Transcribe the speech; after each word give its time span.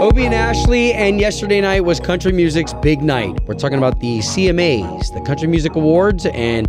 Obie 0.00 0.26
and 0.26 0.34
Ashley, 0.34 0.92
and 0.92 1.18
yesterday 1.18 1.60
night 1.60 1.80
was 1.80 1.98
country 1.98 2.30
music's 2.30 2.72
big 2.72 3.02
night. 3.02 3.36
We're 3.48 3.54
talking 3.54 3.78
about 3.78 3.98
the 3.98 4.20
CMAs, 4.20 5.12
the 5.12 5.20
Country 5.22 5.48
Music 5.48 5.74
Awards, 5.74 6.24
and 6.26 6.68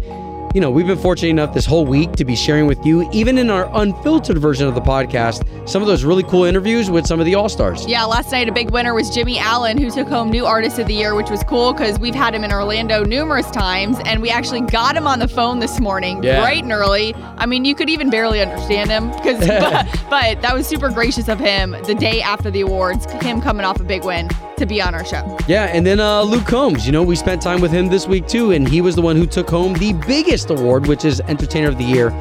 you 0.56 0.62
know, 0.62 0.72
we've 0.72 0.88
been 0.88 0.98
fortunate 0.98 1.30
enough 1.30 1.54
this 1.54 1.66
whole 1.66 1.86
week 1.86 2.14
to 2.14 2.26
be 2.26 2.36
sharing 2.36 2.66
with 2.66 2.84
you, 2.84 3.08
even 3.12 3.38
in 3.38 3.52
our 3.52 3.70
unfiltered 3.80 4.38
version 4.40 4.68
of 4.68 4.74
the 4.74 4.82
podcast, 4.82 5.46
some 5.70 5.82
of 5.84 5.88
those 5.88 6.04
really 6.04 6.24
cool 6.24 6.44
interviews 6.44 6.90
with 6.90 7.06
some 7.06 7.20
of 7.20 7.26
the 7.28 7.36
All 7.36 7.48
Stars. 7.50 7.86
Yeah, 7.86 8.04
last 8.06 8.32
night 8.32 8.50
a 8.50 8.52
big 8.52 8.72
winner 8.72 8.96
was 8.96 9.12
Jimmy 9.12 9.38
Allen, 9.38 9.78
who 9.78 9.92
took 9.92 10.08
home 10.08 10.32
New 10.32 10.46
Artist 10.46 10.80
of 10.80 10.88
the 10.88 10.96
Year, 10.96 11.14
which 11.14 11.30
was 11.30 11.44
cool 11.44 11.74
because 11.74 12.00
we've 12.00 12.16
had 12.16 12.34
him 12.34 12.44
in 12.44 12.52
Orlando 12.52 13.04
numerous 13.04 13.50
times, 13.52 13.98
and 14.06 14.22
we 14.24 14.30
actually 14.32 14.62
got 14.62 14.96
him 14.96 15.06
on 15.06 15.20
the 15.20 15.28
phone 15.28 15.60
this 15.60 15.80
morning, 15.80 16.24
Yeah. 16.24 16.42
bright 16.42 16.64
and 16.64 16.72
early. 16.72 17.14
I 17.38 17.46
mean, 17.46 17.64
you 17.64 17.76
could 17.76 17.90
even 17.90 18.10
barely 18.10 18.42
understand 18.42 18.90
him, 18.90 19.12
because 19.12 19.46
but, 19.48 20.00
but 20.10 20.42
that 20.42 20.54
was 20.56 20.66
super 20.68 20.90
gracious 20.90 21.28
of 21.28 21.40
him. 21.40 21.76
The 21.86 21.94
day 21.96 22.22
after 22.22 22.50
the 22.50 22.62
awards, 22.62 23.06
him 23.22 23.40
coming 23.42 23.66
off 23.66 23.80
a 23.80 23.84
big 23.84 24.04
win 24.04 24.30
to 24.58 24.66
be 24.66 24.82
on 24.82 24.94
our 24.94 25.06
show. 25.06 25.38
Yeah, 25.48 25.66
and 25.66 25.86
then 25.86 26.00
uh, 26.00 26.22
Luke 26.24 26.46
Combs, 26.46 26.86
you 26.86 26.92
know, 26.92 27.04
we 27.04 27.16
spent 27.16 27.42
time 27.42 27.62
with 27.62 27.72
him 27.72 27.88
this 27.88 28.08
week 28.08 28.28
too, 28.28 28.52
and 28.52 28.68
he 28.68 28.82
was 28.82 28.96
the 28.96 29.02
one 29.02 29.16
who 29.16 29.26
took 29.26 29.50
home 29.50 29.74
the 29.76 29.94
biggest 29.94 30.39
award, 30.48 30.88
which 30.88 31.04
is 31.06 31.20
Entertainer 31.22 31.68
of 31.68 31.78
the 31.78 31.84
Year. 31.84 32.12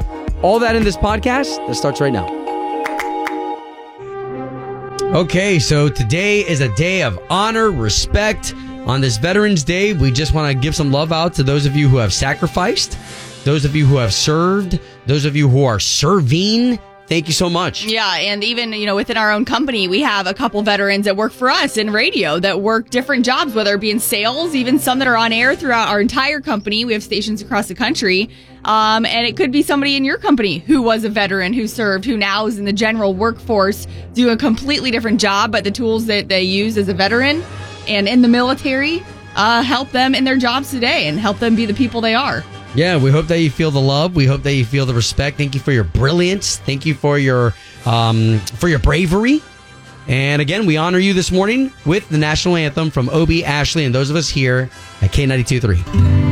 All 0.42 0.58
that 0.58 0.74
in 0.74 0.84
this 0.84 0.96
podcast 0.96 1.66
that 1.66 1.74
starts 1.74 2.00
right 2.00 2.12
now. 2.12 2.26
Okay, 5.14 5.58
so 5.58 5.88
today 5.88 6.40
is 6.40 6.60
a 6.60 6.74
day 6.74 7.02
of 7.02 7.18
honor, 7.30 7.70
respect. 7.70 8.54
On 8.86 9.00
this 9.00 9.16
Veterans 9.16 9.64
Day, 9.64 9.92
we 9.92 10.10
just 10.10 10.34
want 10.34 10.52
to 10.52 10.58
give 10.58 10.74
some 10.74 10.90
love 10.90 11.12
out 11.12 11.34
to 11.34 11.42
those 11.42 11.66
of 11.66 11.76
you 11.76 11.88
who 11.88 11.96
have 11.98 12.12
sacrificed, 12.12 12.98
those 13.44 13.64
of 13.64 13.76
you 13.76 13.86
who 13.86 13.96
have 13.96 14.12
served, 14.12 14.80
those 15.06 15.24
of 15.24 15.36
you 15.36 15.48
who 15.48 15.64
are 15.64 15.80
serving. 15.80 16.78
Thank 17.08 17.26
you 17.26 17.32
so 17.32 17.48
much. 17.48 17.86
Yeah, 17.86 18.16
and 18.16 18.44
even 18.44 18.74
you 18.74 18.84
know 18.84 18.94
within 18.94 19.16
our 19.16 19.32
own 19.32 19.46
company, 19.46 19.88
we 19.88 20.02
have 20.02 20.26
a 20.26 20.34
couple 20.34 20.60
veterans 20.60 21.06
that 21.06 21.16
work 21.16 21.32
for 21.32 21.48
us 21.48 21.78
in 21.78 21.90
radio 21.90 22.38
that 22.38 22.60
work 22.60 22.90
different 22.90 23.24
jobs, 23.24 23.54
whether 23.54 23.74
it 23.74 23.80
be 23.80 23.90
in 23.90 23.98
sales, 23.98 24.54
even 24.54 24.78
some 24.78 24.98
that 24.98 25.08
are 25.08 25.16
on 25.16 25.32
air 25.32 25.56
throughout 25.56 25.88
our 25.88 26.02
entire 26.02 26.42
company. 26.42 26.84
We 26.84 26.92
have 26.92 27.02
stations 27.02 27.40
across 27.40 27.68
the 27.68 27.74
country, 27.74 28.28
um, 28.66 29.06
and 29.06 29.26
it 29.26 29.38
could 29.38 29.50
be 29.50 29.62
somebody 29.62 29.96
in 29.96 30.04
your 30.04 30.18
company 30.18 30.58
who 30.58 30.82
was 30.82 31.02
a 31.04 31.08
veteran 31.08 31.54
who 31.54 31.66
served, 31.66 32.04
who 32.04 32.14
now 32.14 32.46
is 32.46 32.58
in 32.58 32.66
the 32.66 32.74
general 32.74 33.14
workforce, 33.14 33.86
do 34.12 34.28
a 34.28 34.36
completely 34.36 34.90
different 34.90 35.18
job, 35.18 35.50
but 35.50 35.64
the 35.64 35.70
tools 35.70 36.04
that 36.06 36.28
they 36.28 36.42
use 36.42 36.76
as 36.76 36.90
a 36.90 36.94
veteran 36.94 37.42
and 37.88 38.06
in 38.06 38.20
the 38.20 38.28
military 38.28 39.02
uh, 39.34 39.62
help 39.62 39.90
them 39.92 40.14
in 40.14 40.24
their 40.24 40.36
jobs 40.36 40.70
today 40.70 41.08
and 41.08 41.18
help 41.18 41.38
them 41.38 41.56
be 41.56 41.64
the 41.64 41.72
people 41.72 42.02
they 42.02 42.14
are. 42.14 42.44
Yeah, 42.74 42.96
we 42.98 43.10
hope 43.10 43.26
that 43.28 43.40
you 43.40 43.50
feel 43.50 43.70
the 43.70 43.80
love. 43.80 44.14
We 44.14 44.26
hope 44.26 44.42
that 44.42 44.52
you 44.52 44.64
feel 44.64 44.86
the 44.86 44.94
respect. 44.94 45.36
Thank 45.36 45.54
you 45.54 45.60
for 45.60 45.72
your 45.72 45.84
brilliance. 45.84 46.58
Thank 46.58 46.86
you 46.86 46.94
for 46.94 47.18
your 47.18 47.54
um, 47.86 48.38
for 48.40 48.68
your 48.68 48.78
bravery. 48.78 49.42
And 50.06 50.40
again, 50.40 50.64
we 50.64 50.76
honor 50.76 50.98
you 50.98 51.12
this 51.12 51.30
morning 51.30 51.72
with 51.84 52.08
the 52.08 52.18
national 52.18 52.56
anthem 52.56 52.90
from 52.90 53.10
Obie, 53.10 53.44
Ashley, 53.44 53.84
and 53.84 53.94
those 53.94 54.08
of 54.08 54.16
us 54.16 54.28
here 54.28 54.70
at 55.02 55.12
K92.3. 55.12 56.27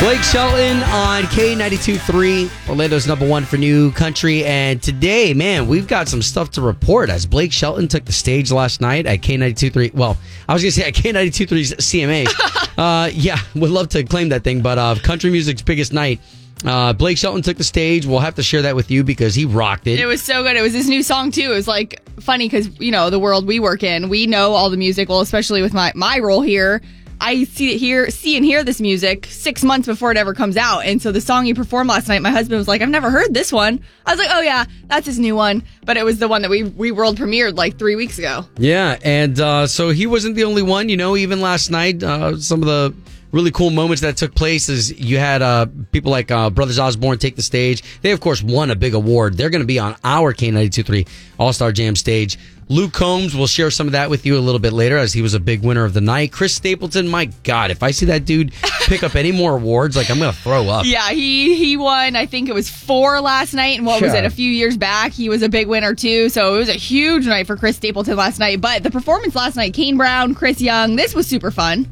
Blake 0.00 0.22
Shelton 0.22 0.76
on 0.84 1.24
K92.3, 1.24 2.68
Orlando's 2.68 3.08
number 3.08 3.26
one 3.28 3.44
for 3.44 3.56
new 3.56 3.90
country. 3.90 4.44
And 4.44 4.80
today, 4.80 5.34
man, 5.34 5.66
we've 5.66 5.88
got 5.88 6.06
some 6.06 6.22
stuff 6.22 6.52
to 6.52 6.60
report 6.60 7.10
as 7.10 7.26
Blake 7.26 7.50
Shelton 7.52 7.88
took 7.88 8.04
the 8.04 8.12
stage 8.12 8.52
last 8.52 8.80
night 8.80 9.06
at 9.06 9.22
K92.3. 9.22 9.94
Well, 9.94 10.16
I 10.48 10.52
was 10.52 10.62
going 10.62 10.70
to 10.70 10.80
say 10.80 10.86
at 10.86 10.94
K92.3's 10.94 11.74
CMA. 11.74 12.78
uh, 12.78 13.10
yeah, 13.12 13.38
would 13.56 13.70
love 13.70 13.88
to 13.88 14.04
claim 14.04 14.28
that 14.28 14.44
thing, 14.44 14.62
but 14.62 14.78
uh, 14.78 14.94
country 15.02 15.30
music's 15.30 15.62
biggest 15.62 15.92
night. 15.92 16.20
Uh, 16.64 16.92
Blake 16.92 17.18
Shelton 17.18 17.42
took 17.42 17.56
the 17.56 17.64
stage. 17.64 18.06
We'll 18.06 18.20
have 18.20 18.36
to 18.36 18.42
share 18.42 18.62
that 18.62 18.76
with 18.76 18.92
you 18.92 19.02
because 19.02 19.34
he 19.34 19.46
rocked 19.46 19.88
it. 19.88 19.98
It 19.98 20.06
was 20.06 20.22
so 20.22 20.44
good. 20.44 20.56
It 20.56 20.62
was 20.62 20.72
his 20.72 20.88
new 20.88 21.02
song 21.02 21.32
too. 21.32 21.52
It 21.52 21.54
was 21.54 21.68
like 21.68 22.02
funny 22.20 22.46
because 22.46 22.68
you 22.80 22.90
know 22.90 23.10
the 23.10 23.18
world 23.18 23.46
we 23.46 23.60
work 23.60 23.82
in, 23.82 24.08
we 24.08 24.26
know 24.26 24.52
all 24.52 24.70
the 24.70 24.76
music. 24.76 25.08
Well, 25.08 25.20
especially 25.20 25.62
with 25.62 25.72
my 25.72 25.92
my 25.94 26.18
role 26.18 26.40
here, 26.40 26.82
I 27.20 27.44
see 27.44 27.74
it 27.74 27.78
here, 27.78 28.10
see 28.10 28.36
and 28.36 28.44
hear 28.44 28.62
this 28.64 28.80
music 28.80 29.26
six 29.26 29.64
months 29.64 29.86
before 29.86 30.10
it 30.10 30.16
ever 30.16 30.34
comes 30.34 30.56
out. 30.56 30.80
And 30.80 31.00
so 31.02 31.12
the 31.12 31.20
song 31.20 31.44
he 31.44 31.54
performed 31.54 31.90
last 31.90 32.08
night, 32.08 32.22
my 32.22 32.30
husband 32.30 32.58
was 32.58 32.68
like, 32.68 32.80
"I've 32.82 32.88
never 32.88 33.10
heard 33.10 33.34
this 33.34 33.52
one." 33.52 33.80
I 34.06 34.12
was 34.12 34.18
like, 34.18 34.30
"Oh 34.30 34.40
yeah, 34.40 34.64
that's 34.86 35.06
his 35.06 35.18
new 35.18 35.34
one." 35.34 35.62
But 35.84 35.96
it 35.96 36.04
was 36.04 36.18
the 36.18 36.28
one 36.28 36.42
that 36.42 36.50
we 36.50 36.62
we 36.64 36.92
world 36.92 37.16
premiered 37.16 37.56
like 37.56 37.78
three 37.78 37.96
weeks 37.96 38.18
ago. 38.18 38.44
Yeah, 38.58 38.98
and 39.02 39.38
uh, 39.40 39.66
so 39.66 39.90
he 39.90 40.06
wasn't 40.06 40.36
the 40.36 40.44
only 40.44 40.62
one. 40.62 40.88
You 40.88 40.96
know, 40.96 41.16
even 41.16 41.40
last 41.40 41.70
night, 41.70 42.02
uh, 42.02 42.38
some 42.38 42.62
of 42.62 42.68
the 42.68 42.94
really 43.32 43.50
cool 43.50 43.70
moments 43.70 44.02
that 44.02 44.16
took 44.16 44.34
place 44.34 44.68
is 44.68 44.98
you 44.98 45.18
had 45.18 45.42
uh, 45.42 45.66
people 45.92 46.10
like 46.10 46.30
uh, 46.30 46.50
Brothers 46.50 46.78
Osborne 46.78 47.18
take 47.18 47.36
the 47.36 47.42
stage. 47.42 47.82
They, 48.00 48.12
of 48.12 48.20
course, 48.20 48.42
won 48.42 48.70
a 48.70 48.76
big 48.76 48.94
award. 48.94 49.36
They're 49.36 49.50
going 49.50 49.62
to 49.62 49.66
be 49.66 49.78
on 49.78 49.96
our 50.04 50.32
K92.3 50.32 51.08
All 51.38 51.52
Star 51.52 51.72
Jam 51.72 51.96
stage. 51.96 52.38
Luke 52.70 52.92
Combs 52.92 53.34
will 53.34 53.46
share 53.46 53.70
some 53.70 53.86
of 53.86 53.92
that 53.92 54.10
with 54.10 54.26
you 54.26 54.36
a 54.36 54.40
little 54.40 54.58
bit 54.58 54.74
later 54.74 54.98
as 54.98 55.14
he 55.14 55.22
was 55.22 55.32
a 55.32 55.40
big 55.40 55.62
winner 55.62 55.84
of 55.84 55.94
the 55.94 56.02
night. 56.02 56.32
Chris 56.32 56.54
Stapleton, 56.54 57.08
my 57.08 57.26
God, 57.42 57.70
if 57.70 57.82
I 57.82 57.92
see 57.92 58.06
that 58.06 58.26
dude 58.26 58.52
pick 58.82 59.02
up 59.02 59.14
any 59.14 59.32
more 59.32 59.56
awards, 59.56 59.96
like 59.96 60.10
I'm 60.10 60.18
going 60.18 60.32
to 60.32 60.38
throw 60.38 60.68
up. 60.68 60.84
Yeah, 60.84 61.08
he 61.08 61.56
he 61.56 61.78
won. 61.78 62.14
I 62.14 62.26
think 62.26 62.50
it 62.50 62.54
was 62.54 62.68
four 62.68 63.22
last 63.22 63.54
night, 63.54 63.78
and 63.78 63.86
what 63.86 64.02
was 64.02 64.12
it? 64.12 64.24
A 64.24 64.30
few 64.30 64.50
years 64.50 64.76
back, 64.76 65.12
he 65.12 65.30
was 65.30 65.42
a 65.42 65.48
big 65.48 65.66
winner 65.66 65.94
too. 65.94 66.28
So 66.28 66.56
it 66.56 66.58
was 66.58 66.68
a 66.68 66.74
huge 66.74 67.26
night 67.26 67.46
for 67.46 67.56
Chris 67.56 67.76
Stapleton 67.76 68.16
last 68.16 68.38
night. 68.38 68.60
But 68.60 68.82
the 68.82 68.90
performance 68.90 69.34
last 69.34 69.56
night, 69.56 69.72
Kane 69.72 69.96
Brown, 69.96 70.34
Chris 70.34 70.60
Young, 70.60 70.96
this 70.96 71.14
was 71.14 71.26
super 71.26 71.50
fun. 71.50 71.86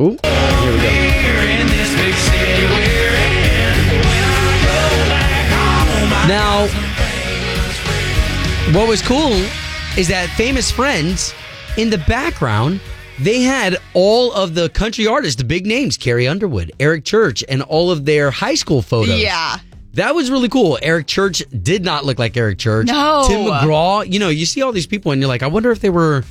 Ooh, 0.00 0.16
here 0.22 0.72
we 0.72 0.78
go. 0.78 0.90
Now, 6.26 6.66
what 8.72 8.88
was 8.88 9.02
cool 9.02 9.30
is 9.96 10.08
that 10.08 10.28
famous 10.30 10.72
friends 10.72 11.32
in 11.76 11.88
the 11.88 11.98
background, 11.98 12.80
they 13.20 13.42
had 13.42 13.76
all 13.94 14.32
of 14.32 14.54
the 14.56 14.68
country 14.70 15.06
artists, 15.06 15.36
the 15.36 15.44
big 15.44 15.66
names, 15.66 15.96
Carrie 15.96 16.26
Underwood, 16.26 16.72
Eric 16.80 17.04
Church, 17.04 17.44
and 17.48 17.62
all 17.62 17.92
of 17.92 18.04
their 18.04 18.32
high 18.32 18.56
school 18.56 18.82
photos. 18.82 19.20
Yeah. 19.20 19.58
That 19.92 20.16
was 20.16 20.32
really 20.32 20.48
cool. 20.48 20.76
Eric 20.82 21.06
Church 21.06 21.44
did 21.62 21.84
not 21.84 22.04
look 22.04 22.18
like 22.18 22.36
Eric 22.36 22.58
Church. 22.58 22.88
No. 22.88 23.24
Tim 23.28 23.42
McGraw. 23.42 24.10
You 24.10 24.18
know, 24.18 24.30
you 24.30 24.46
see 24.46 24.62
all 24.62 24.72
these 24.72 24.88
people 24.88 25.12
and 25.12 25.20
you're 25.20 25.28
like, 25.28 25.44
I 25.44 25.46
wonder 25.46 25.70
if 25.70 25.78
they 25.78 25.90
were 25.90 26.24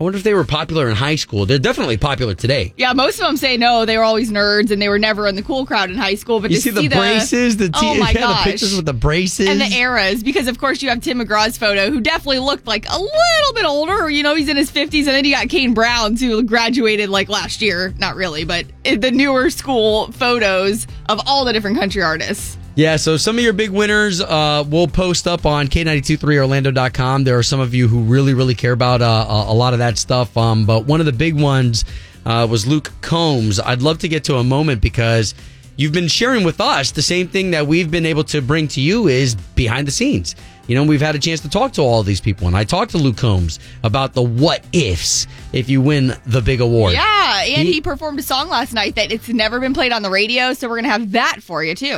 I 0.00 0.02
wonder 0.04 0.16
if 0.16 0.24
they 0.24 0.32
were 0.32 0.44
popular 0.44 0.88
in 0.88 0.96
high 0.96 1.16
school. 1.16 1.44
They're 1.44 1.58
definitely 1.58 1.98
popular 1.98 2.34
today. 2.34 2.72
Yeah, 2.78 2.94
most 2.94 3.20
of 3.20 3.26
them 3.26 3.36
say 3.36 3.58
no. 3.58 3.84
They 3.84 3.98
were 3.98 4.02
always 4.02 4.30
nerds 4.30 4.70
and 4.70 4.80
they 4.80 4.88
were 4.88 4.98
never 4.98 5.26
in 5.26 5.36
the 5.36 5.42
cool 5.42 5.66
crowd 5.66 5.90
in 5.90 5.96
high 5.96 6.14
school. 6.14 6.40
But 6.40 6.50
You 6.52 6.56
to 6.56 6.62
see 6.62 6.70
the 6.70 6.88
braces, 6.88 7.58
the, 7.58 7.70
oh 7.74 7.80
t- 7.80 7.86
oh 7.86 7.94
my 8.00 8.10
yeah, 8.14 8.20
gosh. 8.20 8.44
the 8.44 8.50
pictures 8.50 8.74
with 8.76 8.86
the 8.86 8.94
braces. 8.94 9.46
and 9.46 9.60
the 9.60 9.70
eras, 9.76 10.22
because 10.22 10.48
of 10.48 10.58
course 10.58 10.80
you 10.80 10.88
have 10.88 11.02
Tim 11.02 11.18
McGraw's 11.18 11.58
photo, 11.58 11.90
who 11.90 12.00
definitely 12.00 12.38
looked 12.38 12.66
like 12.66 12.86
a 12.88 12.98
little 12.98 13.52
bit 13.54 13.66
older. 13.66 14.08
You 14.08 14.22
know, 14.22 14.34
he's 14.34 14.48
in 14.48 14.56
his 14.56 14.70
fifties, 14.70 15.06
and 15.06 15.14
then 15.14 15.26
you 15.26 15.34
got 15.34 15.50
Kane 15.50 15.74
Brown, 15.74 16.16
who 16.16 16.42
graduated 16.44 17.10
like 17.10 17.28
last 17.28 17.60
year. 17.60 17.92
Not 17.98 18.16
really, 18.16 18.44
but 18.46 18.64
eh, 18.86 18.96
the 18.96 19.10
newer 19.10 19.50
school 19.50 20.10
photos 20.12 20.86
of 21.10 21.20
all 21.26 21.44
the 21.44 21.52
different 21.52 21.76
country 21.78 22.02
artists. 22.02 22.56
Yeah, 22.80 22.96
so 22.96 23.18
some 23.18 23.36
of 23.36 23.44
your 23.44 23.52
big 23.52 23.68
winners 23.68 24.22
uh, 24.22 24.64
we'll 24.66 24.86
post 24.86 25.28
up 25.28 25.44
on 25.44 25.68
K923Orlando.com. 25.68 27.24
There 27.24 27.36
are 27.36 27.42
some 27.42 27.60
of 27.60 27.74
you 27.74 27.88
who 27.88 28.00
really, 28.04 28.32
really 28.32 28.54
care 28.54 28.72
about 28.72 29.02
uh, 29.02 29.26
a 29.28 29.52
lot 29.52 29.74
of 29.74 29.80
that 29.80 29.98
stuff. 29.98 30.34
Um, 30.34 30.64
but 30.64 30.86
one 30.86 30.98
of 30.98 31.04
the 31.04 31.12
big 31.12 31.38
ones 31.38 31.84
uh, 32.24 32.46
was 32.50 32.66
Luke 32.66 32.90
Combs. 33.02 33.60
I'd 33.60 33.82
love 33.82 33.98
to 33.98 34.08
get 34.08 34.24
to 34.24 34.36
a 34.36 34.44
moment 34.44 34.80
because 34.80 35.34
you've 35.76 35.92
been 35.92 36.08
sharing 36.08 36.42
with 36.42 36.58
us 36.58 36.92
the 36.92 37.02
same 37.02 37.28
thing 37.28 37.50
that 37.50 37.66
we've 37.66 37.90
been 37.90 38.06
able 38.06 38.24
to 38.24 38.40
bring 38.40 38.66
to 38.68 38.80
you 38.80 39.08
is 39.08 39.34
behind 39.34 39.86
the 39.86 39.92
scenes. 39.92 40.34
You 40.66 40.76
know, 40.76 40.84
we've 40.84 41.00
had 41.00 41.14
a 41.16 41.18
chance 41.18 41.40
to 41.40 41.48
talk 41.48 41.72
to 41.72 41.82
all 41.82 42.02
these 42.04 42.20
people, 42.20 42.46
and 42.46 42.56
I 42.56 42.62
talked 42.64 42.92
to 42.92 42.98
Luke 42.98 43.16
Combs 43.16 43.58
about 43.82 44.14
the 44.14 44.22
what 44.22 44.64
ifs 44.72 45.26
if 45.52 45.68
you 45.68 45.80
win 45.80 46.14
the 46.26 46.40
big 46.40 46.60
award. 46.60 46.92
Yeah, 46.92 47.42
and 47.42 47.66
He- 47.66 47.72
he 47.74 47.80
performed 47.80 48.20
a 48.20 48.22
song 48.22 48.48
last 48.48 48.72
night 48.72 48.94
that 48.94 49.10
it's 49.10 49.28
never 49.28 49.58
been 49.58 49.74
played 49.74 49.90
on 49.92 50.02
the 50.02 50.10
radio, 50.10 50.52
so 50.54 50.68
we're 50.68 50.76
gonna 50.76 50.88
have 50.90 51.12
that 51.12 51.42
for 51.42 51.64
you 51.64 51.74
too. 51.74 51.96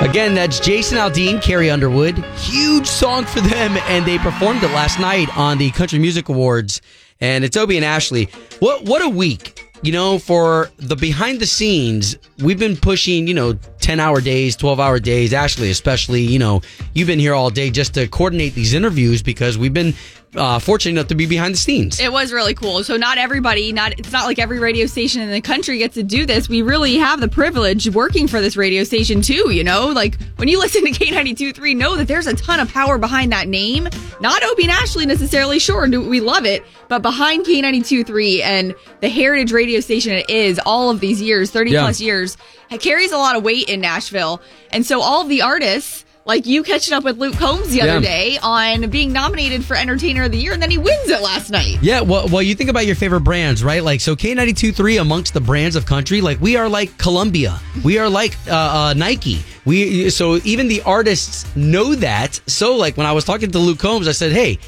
Again, 0.00 0.34
that's 0.34 0.58
Jason 0.58 0.98
Aldean, 0.98 1.40
Carrie 1.40 1.70
Underwood. 1.70 2.18
Huge 2.38 2.86
song 2.86 3.24
for 3.26 3.40
them, 3.40 3.76
and 3.88 4.04
they 4.04 4.18
performed 4.18 4.62
it 4.64 4.68
last 4.72 4.98
night 4.98 5.28
on 5.36 5.58
the 5.58 5.70
Country 5.70 5.98
Music 6.00 6.28
Awards. 6.28 6.80
And 7.20 7.44
it's 7.44 7.56
Obie 7.56 7.76
and 7.76 7.84
Ashley. 7.84 8.28
What 8.58 8.84
what 8.84 9.02
a 9.02 9.08
week! 9.08 9.60
You 9.84 9.92
know, 9.92 10.18
for 10.18 10.70
the 10.78 10.96
behind 10.96 11.40
the 11.40 11.46
scenes, 11.46 12.16
we've 12.38 12.58
been 12.58 12.74
pushing, 12.74 13.26
you 13.28 13.34
know, 13.34 13.52
10 13.52 14.00
hour 14.00 14.22
days, 14.22 14.56
12 14.56 14.80
hour 14.80 14.98
days. 14.98 15.34
Ashley, 15.34 15.68
especially, 15.70 16.22
you 16.22 16.38
know, 16.38 16.62
you've 16.94 17.06
been 17.06 17.18
here 17.18 17.34
all 17.34 17.50
day 17.50 17.68
just 17.68 17.92
to 17.92 18.08
coordinate 18.08 18.54
these 18.54 18.72
interviews 18.72 19.22
because 19.22 19.58
we've 19.58 19.74
been 19.74 19.92
uh, 20.36 20.58
fortunate 20.58 20.92
enough 20.98 21.08
to 21.08 21.14
be 21.14 21.26
behind 21.26 21.54
the 21.54 21.58
scenes. 21.58 22.00
It 22.00 22.12
was 22.12 22.32
really 22.32 22.54
cool. 22.54 22.82
So 22.84 22.96
not 22.96 23.18
everybody, 23.18 23.72
not 23.72 23.98
it's 23.98 24.12
not 24.12 24.24
like 24.24 24.38
every 24.38 24.58
radio 24.58 24.86
station 24.86 25.22
in 25.22 25.30
the 25.30 25.40
country 25.40 25.78
gets 25.78 25.94
to 25.94 26.02
do 26.02 26.26
this. 26.26 26.48
We 26.48 26.62
really 26.62 26.96
have 26.96 27.20
the 27.20 27.28
privilege 27.28 27.88
working 27.90 28.26
for 28.28 28.40
this 28.40 28.56
radio 28.56 28.84
station 28.84 29.22
too, 29.22 29.50
you 29.52 29.62
know? 29.64 29.88
Like 29.88 30.18
when 30.36 30.48
you 30.48 30.58
listen 30.64 30.84
to 30.84 30.90
K92.3, 30.90 31.76
know 31.76 31.96
that 31.96 32.08
there's 32.08 32.26
a 32.26 32.34
ton 32.34 32.60
of 32.60 32.72
power 32.72 32.98
behind 32.98 33.32
that 33.32 33.48
name. 33.48 33.88
Not 34.20 34.42
Obie 34.44 34.64
and 34.64 34.72
Ashley 34.72 35.06
necessarily, 35.06 35.58
sure, 35.58 35.88
we 35.88 36.20
love 36.20 36.44
it, 36.46 36.64
but 36.88 37.02
behind 37.02 37.46
K92.3 37.46 38.40
and 38.42 38.74
the 39.00 39.08
heritage 39.08 39.52
radio 39.52 39.80
station 39.80 40.12
it 40.12 40.28
is 40.30 40.60
all 40.64 40.90
of 40.90 41.00
these 41.00 41.20
years, 41.20 41.50
30 41.50 41.70
Yeah. 41.72 41.80
plus 41.82 42.00
years, 42.00 42.36
it 42.70 42.80
carries 42.80 43.12
a 43.12 43.16
lot 43.18 43.36
of 43.36 43.42
weight 43.42 43.68
in 43.68 43.80
Nashville. 43.80 44.40
And 44.72 44.84
so 44.84 45.00
all 45.00 45.22
of 45.22 45.28
the 45.28 45.42
artists 45.42 46.04
Like 46.26 46.46
you 46.46 46.62
catching 46.62 46.94
up 46.94 47.04
with 47.04 47.18
Luke 47.18 47.36
Combs 47.36 47.68
the 47.68 47.82
other 47.82 47.94
Yeah. 47.94 48.00
day 48.00 48.38
on 48.42 48.88
being 48.88 49.12
nominated 49.12 49.62
for 49.62 49.76
Entertainer 49.76 50.24
of 50.24 50.32
the 50.32 50.38
Year, 50.38 50.52
and 50.54 50.62
then 50.62 50.70
he 50.70 50.78
wins 50.78 51.08
it 51.10 51.20
last 51.20 51.50
night. 51.50 51.76
Yeah, 51.82 52.00
well, 52.00 52.28
well, 52.28 52.40
you 52.40 52.54
think 52.54 52.70
about 52.70 52.86
your 52.86 52.96
favorite 52.96 53.20
brands, 53.20 53.62
right? 53.62 53.84
Like, 53.84 54.00
so 54.00 54.16
K92.3 54.16 55.00
amongst 55.02 55.34
the 55.34 55.40
brands 55.42 55.76
of 55.76 55.84
country, 55.84 56.22
like 56.22 56.40
we 56.40 56.56
are 56.56 56.66
like 56.68 56.96
Columbia, 56.96 57.60
we 57.82 57.98
are 57.98 58.08
like 58.08 58.36
uh, 58.48 58.54
uh, 58.54 58.94
Nike. 58.96 59.42
We 59.66 60.08
so 60.10 60.40
even 60.44 60.68
the 60.68 60.80
artists 60.82 61.44
know 61.56 61.94
that. 61.96 62.40
So, 62.46 62.74
like 62.76 62.96
when 62.96 63.06
I 63.06 63.12
was 63.12 63.24
talking 63.24 63.50
to 63.50 63.58
Luke 63.58 63.78
Combs, 63.78 64.08
I 64.08 64.12
said, 64.12 64.32
"Hey, 64.32 64.58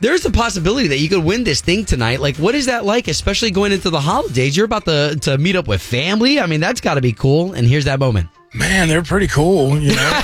there's 0.00 0.24
a 0.26 0.30
possibility 0.30 0.86
that 0.88 0.98
you 0.98 1.08
could 1.08 1.24
win 1.24 1.42
this 1.42 1.60
thing 1.60 1.84
tonight. 1.86 2.20
Like, 2.20 2.36
what 2.36 2.54
is 2.54 2.66
that 2.66 2.84
like, 2.84 3.08
especially 3.08 3.50
going 3.50 3.72
into 3.72 3.90
the 3.90 4.00
holidays? 4.00 4.56
You're 4.56 4.66
about 4.66 4.84
to 4.84 5.16
to 5.22 5.38
meet 5.38 5.56
up 5.56 5.66
with 5.66 5.82
family. 5.82 6.38
I 6.38 6.46
mean, 6.46 6.60
that's 6.60 6.80
got 6.80 6.94
to 6.94 7.00
be 7.00 7.12
cool. 7.12 7.52
And 7.52 7.66
here's 7.66 7.84
that 7.86 7.98
moment. 7.98 8.28
Man, 8.54 8.88
they're 8.88 9.02
pretty 9.02 9.26
cool. 9.26 9.78
You 9.78 9.94
know, 9.94 10.22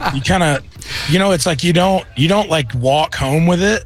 um, 0.02 0.14
you 0.14 0.22
kind 0.22 0.42
of, 0.42 0.64
you 1.08 1.18
know, 1.18 1.32
it's 1.32 1.46
like 1.46 1.64
you 1.64 1.72
don't 1.72 2.04
you 2.16 2.28
don't 2.28 2.48
like 2.48 2.74
walk 2.74 3.14
home 3.14 3.46
with 3.46 3.62
it. 3.62 3.84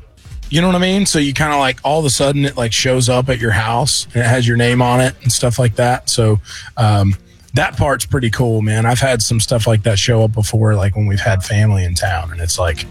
You 0.49 0.61
know 0.61 0.69
what 0.69 0.77
I 0.77 0.81
mean? 0.81 1.07
So 1.07 1.19
you 1.19 1.35
kind 1.35 1.53
of 1.53 1.59
like 1.59 1.81
all 1.83 1.99
of 1.99 2.05
a 2.05 2.11
sudden 2.11 2.45
it 2.45 2.57
like 2.57 2.73
shows 2.73 3.09
up 3.09 3.29
at 3.29 3.39
your 3.39 3.51
house 3.51 4.05
and 4.07 4.17
it 4.17 4.27
has 4.27 4.47
your 4.47 4.57
name 4.57 4.81
on 4.81 5.01
it 5.01 5.15
and 5.23 5.33
stuff 5.33 5.59
like 5.59 5.75
that. 5.77 6.09
So 6.09 6.41
um, 6.77 7.17
that 7.55 7.77
part's 7.77 8.07
pretty 8.07 8.31
cool, 8.31 8.63
man. 8.63 8.87
I've 8.87 9.01
had 9.01 9.23
some 9.23 9.41
stuff 9.41 9.67
like 9.67 9.83
that 9.83 9.99
show 9.99 10.23
up 10.23 10.33
before, 10.33 10.75
like 10.75 10.95
when 10.95 11.07
we've 11.07 11.21
had 11.21 11.43
family 11.43 11.85
in 11.85 11.95
town, 11.95 12.31
and 12.31 12.41
it's 12.41 12.59
like, 12.59 12.85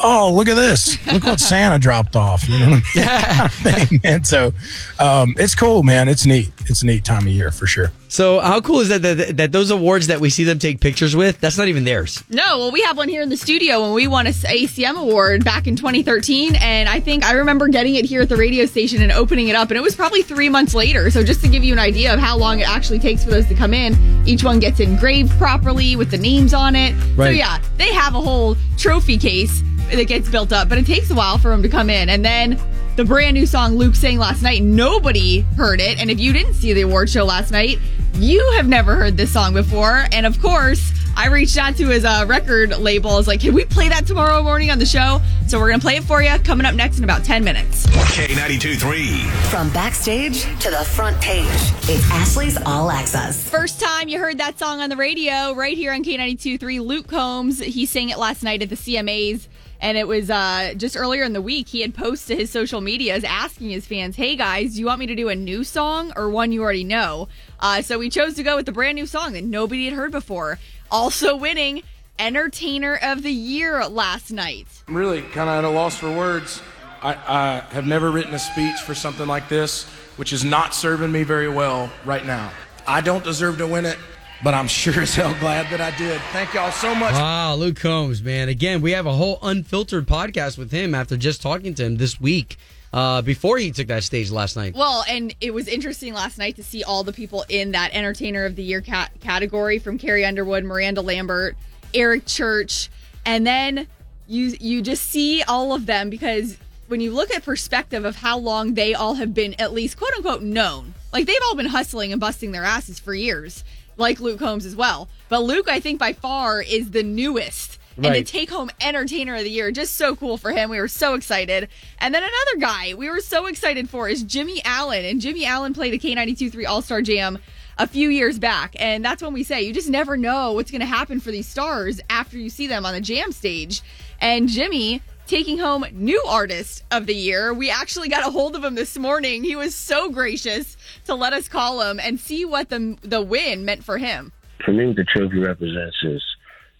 oh, 0.00 0.32
look 0.32 0.48
at 0.48 0.54
this! 0.54 1.04
Look 1.06 1.24
what 1.24 1.40
Santa 1.46 1.78
dropped 1.78 2.16
off. 2.16 2.48
You 2.48 2.58
know 2.58 2.70
what 2.70 2.82
I 2.94 3.86
mean? 3.90 4.00
and 4.04 4.26
so 4.26 4.52
um, 4.98 5.34
it's 5.38 5.54
cool, 5.54 5.82
man. 5.82 6.08
It's 6.08 6.26
neat. 6.26 6.50
It's 6.66 6.82
a 6.82 6.86
neat 6.86 7.04
time 7.04 7.22
of 7.22 7.32
year 7.32 7.50
for 7.50 7.66
sure. 7.66 7.92
So, 8.08 8.40
how 8.40 8.60
cool 8.60 8.80
is 8.80 8.88
that, 8.88 9.02
that 9.02 9.36
that 9.36 9.52
those 9.52 9.70
awards 9.70 10.06
that 10.06 10.20
we 10.20 10.30
see 10.30 10.44
them 10.44 10.58
take 10.58 10.80
pictures 10.80 11.16
with? 11.16 11.40
That's 11.40 11.58
not 11.58 11.68
even 11.68 11.84
theirs. 11.84 12.22
No, 12.30 12.58
well, 12.58 12.72
we 12.72 12.82
have 12.82 12.96
one 12.96 13.08
here 13.08 13.22
in 13.22 13.28
the 13.28 13.36
studio 13.36 13.82
when 13.82 13.92
we 13.94 14.06
won 14.06 14.26
a 14.26 14.30
ACM 14.30 14.96
award 14.96 15.44
back 15.44 15.66
in 15.66 15.76
2013, 15.76 16.54
and 16.56 16.88
I 16.88 17.00
think 17.00 17.24
I 17.24 17.32
remember 17.32 17.68
getting 17.68 17.96
it 17.96 18.04
here 18.04 18.22
at 18.22 18.28
the 18.28 18.36
radio 18.36 18.66
station 18.66 19.02
and 19.02 19.12
opening 19.12 19.48
it 19.48 19.56
up, 19.56 19.70
and 19.70 19.76
it 19.76 19.82
was 19.82 19.96
probably 19.96 20.22
three 20.22 20.48
months 20.48 20.74
later. 20.74 21.10
So 21.10 21.24
just 21.24 21.42
to 21.42 21.48
give 21.48 21.64
you 21.64 21.72
an 21.72 21.78
idea 21.78 22.14
of 22.14 22.20
how 22.20 22.36
long 22.36 22.60
it 22.60 22.68
actually 22.68 23.00
takes 23.00 23.24
for 23.24 23.30
those 23.30 23.46
to 23.46 23.54
come 23.54 23.74
in, 23.74 23.94
each 24.26 24.44
one 24.44 24.60
gets 24.60 24.80
engraved 24.80 25.32
properly 25.32 25.96
with 25.96 26.10
the 26.10 26.18
names 26.18 26.54
on 26.54 26.76
it. 26.76 26.92
Right. 27.16 27.26
So 27.26 27.30
yeah, 27.30 27.58
they 27.76 27.92
have 27.92 28.14
a 28.14 28.20
whole 28.20 28.56
trophy 28.76 29.18
case 29.18 29.62
that 29.90 30.04
gets 30.04 30.28
built 30.28 30.52
up, 30.52 30.68
but 30.68 30.78
it 30.78 30.86
takes 30.86 31.10
a 31.10 31.14
while 31.14 31.38
for 31.38 31.50
them 31.50 31.62
to 31.62 31.68
come 31.68 31.90
in, 31.90 32.08
and 32.08 32.24
then. 32.24 32.58
The 32.96 33.04
brand 33.04 33.34
new 33.34 33.44
song 33.44 33.76
Luke 33.76 33.94
sang 33.94 34.16
last 34.16 34.40
night, 34.40 34.62
nobody 34.62 35.40
heard 35.40 35.82
it. 35.82 35.98
And 36.00 36.10
if 36.10 36.18
you 36.18 36.32
didn't 36.32 36.54
see 36.54 36.72
the 36.72 36.80
award 36.80 37.10
show 37.10 37.26
last 37.26 37.50
night, 37.50 37.78
you 38.14 38.52
have 38.52 38.68
never 38.68 38.96
heard 38.96 39.18
this 39.18 39.30
song 39.30 39.52
before. 39.52 40.06
And 40.12 40.24
of 40.24 40.40
course, 40.40 40.94
I 41.14 41.28
reached 41.28 41.56
out 41.56 41.76
to 41.76 41.88
his 41.88 42.04
uh, 42.04 42.24
record 42.26 42.78
label. 42.78 43.10
I 43.10 43.16
was 43.16 43.26
like, 43.26 43.40
can 43.40 43.54
we 43.54 43.64
play 43.64 43.88
that 43.88 44.06
tomorrow 44.06 44.42
morning 44.42 44.70
on 44.70 44.78
the 44.78 44.86
show? 44.86 45.20
So 45.46 45.58
we're 45.58 45.68
going 45.68 45.80
to 45.80 45.84
play 45.84 45.96
it 45.96 46.04
for 46.04 46.22
you 46.22 46.38
coming 46.38 46.66
up 46.66 46.74
next 46.74 46.98
in 46.98 47.04
about 47.04 47.24
10 47.24 47.44
minutes. 47.44 47.86
K92 47.86 48.78
3. 48.78 49.18
From 49.50 49.70
backstage 49.70 50.42
to 50.60 50.70
the 50.70 50.84
front 50.84 51.20
page, 51.20 51.46
it's 51.88 52.10
Ashley's 52.10 52.56
All 52.64 52.90
Access. 52.90 53.48
First 53.48 53.80
time 53.80 54.08
you 54.08 54.18
heard 54.18 54.38
that 54.38 54.58
song 54.58 54.80
on 54.80 54.88
the 54.88 54.96
radio, 54.96 55.52
right 55.54 55.76
here 55.76 55.92
on 55.92 56.02
K92.3, 56.02 56.80
Luke 56.80 57.08
Combs. 57.08 57.60
He 57.60 57.86
sang 57.86 58.08
it 58.08 58.18
last 58.18 58.42
night 58.42 58.62
at 58.62 58.68
the 58.70 58.76
CMAs. 58.76 59.48
And 59.80 59.98
it 59.98 60.08
was 60.08 60.30
uh, 60.30 60.74
just 60.76 60.96
earlier 60.96 61.22
in 61.22 61.32
the 61.32 61.42
week, 61.42 61.68
he 61.68 61.82
had 61.82 61.94
posted 61.94 62.38
his 62.38 62.50
social 62.50 62.80
medias 62.80 63.24
asking 63.24 63.70
his 63.70 63.86
fans, 63.86 64.16
hey 64.16 64.36
guys, 64.36 64.74
do 64.74 64.80
you 64.80 64.86
want 64.86 65.00
me 65.00 65.06
to 65.06 65.14
do 65.14 65.28
a 65.28 65.34
new 65.34 65.64
song 65.64 66.12
or 66.16 66.30
one 66.30 66.52
you 66.52 66.62
already 66.62 66.84
know? 66.84 67.28
Uh, 67.60 67.82
so 67.82 67.98
we 67.98 68.08
chose 68.08 68.34
to 68.34 68.42
go 68.42 68.56
with 68.56 68.66
the 68.66 68.72
brand 68.72 68.96
new 68.96 69.06
song 69.06 69.32
that 69.34 69.44
nobody 69.44 69.84
had 69.84 69.94
heard 69.94 70.12
before. 70.12 70.58
Also 70.90 71.36
winning 71.36 71.82
Entertainer 72.18 72.98
of 73.02 73.22
the 73.22 73.32
Year 73.32 73.86
last 73.86 74.30
night. 74.30 74.66
I'm 74.88 74.96
really 74.96 75.20
kind 75.22 75.50
of 75.50 75.56
at 75.56 75.64
a 75.64 75.68
loss 75.68 75.98
for 75.98 76.10
words. 76.10 76.62
I, 77.02 77.14
I 77.14 77.60
have 77.74 77.86
never 77.86 78.10
written 78.10 78.32
a 78.34 78.38
speech 78.38 78.76
for 78.76 78.94
something 78.94 79.26
like 79.26 79.48
this, 79.48 79.84
which 80.16 80.32
is 80.32 80.44
not 80.44 80.74
serving 80.74 81.12
me 81.12 81.24
very 81.24 81.48
well 81.48 81.90
right 82.04 82.24
now. 82.24 82.50
I 82.86 83.02
don't 83.02 83.22
deserve 83.22 83.58
to 83.58 83.66
win 83.66 83.84
it, 83.84 83.98
but 84.44 84.54
I'm 84.54 84.68
sure 84.68 85.02
as 85.02 85.14
hell 85.14 85.34
glad 85.40 85.70
that 85.70 85.80
I 85.80 85.96
did. 85.96 86.20
Thank 86.32 86.54
y'all 86.54 86.70
so 86.70 86.94
much. 86.94 87.14
Wow, 87.14 87.54
Luke 87.56 87.78
Combs, 87.80 88.22
man. 88.22 88.48
Again, 88.48 88.80
we 88.80 88.92
have 88.92 89.06
a 89.06 89.12
whole 89.12 89.38
unfiltered 89.42 90.06
podcast 90.06 90.58
with 90.58 90.70
him 90.70 90.94
after 90.94 91.16
just 91.16 91.42
talking 91.42 91.74
to 91.74 91.84
him 91.84 91.96
this 91.96 92.20
week 92.20 92.56
uh, 92.92 93.22
before 93.22 93.58
he 93.58 93.70
took 93.70 93.88
that 93.88 94.04
stage 94.04 94.30
last 94.30 94.56
night. 94.56 94.74
Well, 94.74 95.04
and 95.08 95.34
it 95.40 95.52
was 95.52 95.68
interesting 95.68 96.14
last 96.14 96.38
night 96.38 96.56
to 96.56 96.64
see 96.64 96.82
all 96.82 97.04
the 97.04 97.12
people 97.12 97.44
in 97.48 97.72
that 97.72 97.90
Entertainer 97.92 98.44
of 98.44 98.56
the 98.56 98.62
Year 98.62 98.80
cat- 98.80 99.12
category 99.20 99.78
from 99.78 99.98
Carrie 99.98 100.24
Underwood, 100.24 100.64
Miranda 100.64 101.02
Lambert, 101.02 101.56
Eric 101.94 102.26
Church, 102.26 102.90
and 103.24 103.46
then 103.46 103.86
you 104.28 104.56
you 104.60 104.82
just 104.82 105.04
see 105.04 105.42
all 105.42 105.72
of 105.72 105.86
them 105.86 106.10
because 106.10 106.56
when 106.88 107.00
you 107.00 107.12
look 107.12 107.32
at 107.34 107.44
perspective 107.44 108.04
of 108.04 108.16
how 108.16 108.38
long 108.38 108.74
they 108.74 108.94
all 108.94 109.14
have 109.14 109.34
been 109.34 109.54
at 109.54 109.72
least 109.72 109.96
quote 109.96 110.12
unquote 110.14 110.42
known, 110.42 110.94
like 111.12 111.26
they've 111.26 111.36
all 111.44 111.56
been 111.56 111.66
hustling 111.66 112.12
and 112.12 112.20
busting 112.20 112.52
their 112.52 112.64
asses 112.64 112.98
for 112.98 113.14
years, 113.14 113.64
like 113.96 114.20
Luke 114.20 114.38
Combs 114.38 114.66
as 114.66 114.76
well. 114.76 115.08
But 115.28 115.42
Luke, 115.42 115.68
I 115.68 115.80
think 115.80 115.98
by 115.98 116.12
far 116.12 116.60
is 116.60 116.90
the 116.90 117.02
newest. 117.02 117.78
And 117.96 118.14
the 118.14 118.22
take 118.22 118.50
home 118.50 118.70
Entertainer 118.80 119.36
of 119.36 119.42
the 119.42 119.50
Year, 119.50 119.70
just 119.70 119.94
so 119.94 120.14
cool 120.14 120.36
for 120.36 120.52
him. 120.52 120.68
We 120.68 120.78
were 120.78 120.88
so 120.88 121.14
excited. 121.14 121.68
And 121.98 122.14
then 122.14 122.22
another 122.22 122.60
guy 122.60 122.92
we 122.94 123.08
were 123.08 123.20
so 123.20 123.46
excited 123.46 123.88
for 123.88 124.06
is 124.06 124.22
Jimmy 124.22 124.60
Allen. 124.64 125.04
And 125.04 125.20
Jimmy 125.20 125.46
Allen 125.46 125.72
played 125.72 125.94
a 125.94 125.98
K92 125.98 126.52
3 126.52 126.66
All 126.66 126.82
Star 126.82 127.00
Jam 127.00 127.38
a 127.78 127.86
few 127.86 128.10
years 128.10 128.38
back. 128.38 128.76
And 128.78 129.04
that's 129.04 129.22
when 129.22 129.32
we 129.32 129.42
say 129.42 129.62
you 129.62 129.72
just 129.72 129.88
never 129.88 130.16
know 130.16 130.52
what's 130.52 130.70
going 130.70 130.80
to 130.80 130.86
happen 130.86 131.20
for 131.20 131.30
these 131.30 131.48
stars 131.48 132.00
after 132.10 132.38
you 132.38 132.50
see 132.50 132.66
them 132.66 132.84
on 132.84 132.92
the 132.92 133.00
jam 133.00 133.32
stage. 133.32 133.82
And 134.20 134.48
Jimmy 134.48 135.02
taking 135.26 135.58
home 135.58 135.84
New 135.92 136.22
Artist 136.28 136.84
of 136.90 137.06
the 137.06 137.14
Year. 137.14 137.52
We 137.52 137.70
actually 137.70 138.08
got 138.08 138.26
a 138.26 138.30
hold 138.30 138.54
of 138.54 138.64
him 138.64 138.74
this 138.74 138.96
morning. 138.96 139.42
He 139.44 139.56
was 139.56 139.74
so 139.74 140.08
gracious 140.10 140.76
to 141.04 141.14
let 141.14 141.32
us 141.32 141.48
call 141.48 141.80
him 141.82 141.98
and 142.00 142.18
see 142.18 142.44
what 142.44 142.68
the, 142.68 142.96
the 143.02 143.20
win 143.20 143.64
meant 143.64 143.84
for 143.84 143.98
him. 143.98 144.32
for 144.64 144.72
me, 144.72 144.92
the 144.92 145.04
trophy 145.04 145.38
represents 145.38 145.96
is 146.02 146.22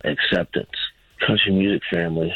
acceptance. 0.05 0.71
Country 1.27 1.53
music 1.53 1.83
family, 1.91 2.33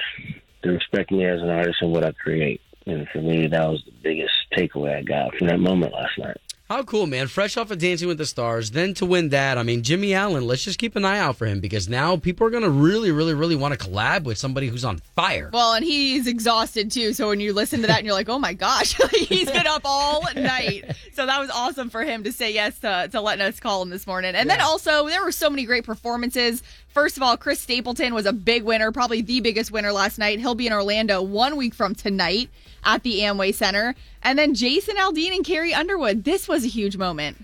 they 0.62 0.71
respect 0.71 1.11
me 1.11 1.25
as 1.25 1.41
an 1.41 1.51
artist 1.51 1.79
and 1.81 1.93
what 1.93 2.05
I 2.05 2.13
create. 2.13 2.61
And 2.87 3.06
for 3.13 3.21
me, 3.21 3.47
that 3.47 3.69
was 3.69 3.83
the 3.85 3.93
biggest 4.03 4.33
takeaway 4.56 4.97
I 4.97 5.03
got 5.03 5.35
from 5.37 5.47
that 5.49 5.61
moment 5.61 5.93
last 5.93 6.19
night. 6.19 6.41
How 6.70 6.84
cool, 6.84 7.08
man. 7.08 7.26
Fresh 7.26 7.56
off 7.56 7.72
of 7.72 7.78
Dancing 7.78 8.06
with 8.06 8.19
the 8.19 8.25
Stars, 8.25 8.70
then 8.70 8.94
to 8.94 9.05
win 9.05 9.31
that. 9.31 9.58
I 9.58 9.64
mean, 9.64 9.82
Jimmy 9.82 10.14
Allen, 10.14 10.46
let's 10.46 10.62
just 10.62 10.78
keep 10.78 10.94
an 10.94 11.05
eye 11.05 11.19
out 11.19 11.34
for 11.34 11.44
him 11.44 11.58
because 11.58 11.89
now 11.89 12.17
people 12.17 12.46
are 12.46 12.50
going 12.50 12.62
to 12.62 12.70
really, 12.70 13.10
really, 13.10 13.34
really 13.34 13.56
want 13.56 13.77
to 13.77 13.89
collab 13.89 14.22
with 14.22 14.39
somebody 14.39 14.69
who's 14.69 14.84
on 14.84 14.98
fire. 15.17 15.50
Well, 15.53 15.74
and 15.74 15.84
he's 15.84 16.29
exhausted 16.29 16.93
too. 16.93 17.12
So 17.12 17.27
when 17.27 17.41
you 17.41 17.53
listen 17.55 17.81
to 17.81 17.89
that 17.89 17.96
and 17.96 18.06
you're 18.06 18.15
like, 18.15 18.29
oh 18.29 18.39
my 18.39 18.55
gosh, 18.55 18.94
he's 19.10 19.50
been 19.50 19.67
up 19.67 19.82
all 19.84 20.22
night. 20.36 20.94
So 21.12 21.27
that 21.27 21.41
was 21.41 21.50
awesome 21.50 21.91
for 21.91 22.05
him 22.05 22.22
to 22.22 22.31
say 22.31 22.55
yes 22.55 22.79
to, 22.79 23.08
to 23.10 23.20
letting 23.20 23.44
us 23.44 23.58
call 23.58 23.82
him 23.82 23.91
this 23.91 24.06
morning. 24.06 24.36
And 24.36 24.48
then 24.48 24.60
also, 24.60 25.08
there 25.08 25.24
were 25.24 25.32
so 25.32 25.50
many 25.50 25.65
great 25.65 25.82
performances. 25.82 26.62
First 26.91 27.17
of 27.17 27.23
all, 27.23 27.37
Chris 27.37 27.61
Stapleton 27.61 28.15
was 28.15 28.27
a 28.27 28.32
big 28.32 28.65
winner, 28.65 28.91
probably 28.91 29.23
the 29.23 29.41
biggest 29.41 29.70
winner 29.70 29.93
last 29.93 30.19
night. 30.19 30.41
He'll 30.41 30.56
be 30.56 30.67
in 30.67 30.73
Orlando 30.73 31.23
one 31.23 31.56
week 31.56 31.73
from 31.73 31.94
tonight 31.94 32.51
at 32.85 33.05
the 33.05 33.20
Amway 33.20 33.55
Center. 33.55 33.94
And 34.25 34.37
then 34.37 34.55
Jason 34.55 34.97
Aldean 34.97 35.37
and 35.37 35.44
Carrie 35.44 35.73
Underwood. 35.73 36.25
This 36.25 36.49
was 36.49 36.65
a 36.65 36.69
huge 36.69 36.97
moment. 36.97 37.37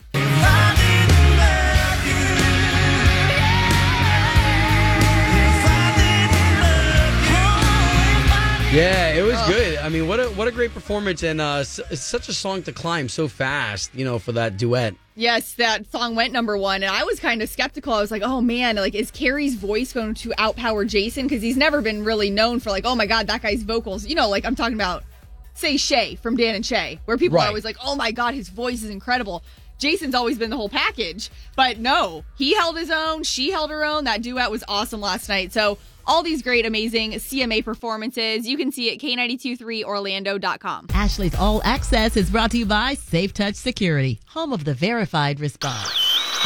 Yeah, 8.72 9.14
it 9.14 9.22
was 9.22 9.40
good. 9.46 9.78
I 9.78 9.88
mean, 9.88 10.08
what 10.08 10.18
a 10.20 10.26
what 10.30 10.48
a 10.48 10.50
great 10.50 10.74
performance 10.74 11.22
and 11.22 11.40
uh, 11.40 11.62
such 11.64 12.28
a 12.28 12.34
song 12.34 12.62
to 12.64 12.72
climb 12.72 13.08
so 13.08 13.26
fast, 13.26 13.94
you 13.94 14.04
know, 14.04 14.18
for 14.18 14.32
that 14.32 14.58
duet. 14.58 14.96
Yes, 15.18 15.54
that 15.54 15.90
song 15.90 16.14
went 16.14 16.34
number 16.34 16.58
one, 16.58 16.82
and 16.82 16.92
I 16.94 17.04
was 17.04 17.18
kind 17.18 17.40
of 17.40 17.48
skeptical. 17.48 17.94
I 17.94 18.00
was 18.02 18.10
like, 18.10 18.20
"Oh 18.22 18.42
man, 18.42 18.76
like 18.76 18.94
is 18.94 19.10
Carrie's 19.10 19.54
voice 19.54 19.94
going 19.94 20.12
to 20.16 20.28
outpower 20.38 20.86
Jason? 20.86 21.24
Because 21.26 21.40
he's 21.42 21.56
never 21.56 21.80
been 21.80 22.04
really 22.04 22.28
known 22.28 22.60
for 22.60 22.68
like, 22.68 22.84
oh 22.84 22.94
my 22.94 23.06
god, 23.06 23.26
that 23.28 23.40
guy's 23.40 23.62
vocals. 23.62 24.06
You 24.06 24.14
know, 24.14 24.28
like 24.28 24.44
I'm 24.44 24.54
talking 24.54 24.74
about, 24.74 25.04
say 25.54 25.78
Shay 25.78 26.16
from 26.16 26.36
Dan 26.36 26.54
and 26.54 26.66
Shay, 26.66 27.00
where 27.06 27.16
people 27.16 27.36
Right. 27.38 27.44
are 27.44 27.48
always 27.48 27.64
like, 27.64 27.78
oh 27.82 27.96
my 27.96 28.12
god, 28.12 28.34
his 28.34 28.50
voice 28.50 28.82
is 28.82 28.90
incredible. 28.90 29.42
Jason's 29.78 30.14
always 30.14 30.38
been 30.38 30.50
the 30.50 30.56
whole 30.56 30.68
package, 30.68 31.30
but 31.54 31.78
no, 31.78 32.24
he 32.36 32.54
held 32.54 32.76
his 32.76 32.90
own. 32.90 33.22
She 33.22 33.50
held 33.50 33.70
her 33.70 33.84
own. 33.84 34.04
That 34.04 34.20
duet 34.22 34.50
was 34.50 34.64
awesome 34.68 35.00
last 35.00 35.30
night. 35.30 35.52
So 35.54 35.78
all 36.06 36.22
these 36.22 36.42
great, 36.42 36.66
amazing 36.66 37.12
CMA 37.12 37.64
performances 37.64 38.46
you 38.46 38.56
can 38.56 38.70
see 38.70 38.92
at 38.92 38.98
k923orlando.com. 38.98 40.86
Ashley's 40.92 41.34
All 41.34 41.62
Access 41.64 42.16
is 42.16 42.30
brought 42.30 42.50
to 42.52 42.58
you 42.58 42.66
by 42.66 42.94
Safe 42.94 43.32
Touch 43.32 43.54
Security, 43.54 44.20
home 44.28 44.52
of 44.52 44.64
the 44.64 44.74
verified 44.74 45.40
response. 45.40 45.95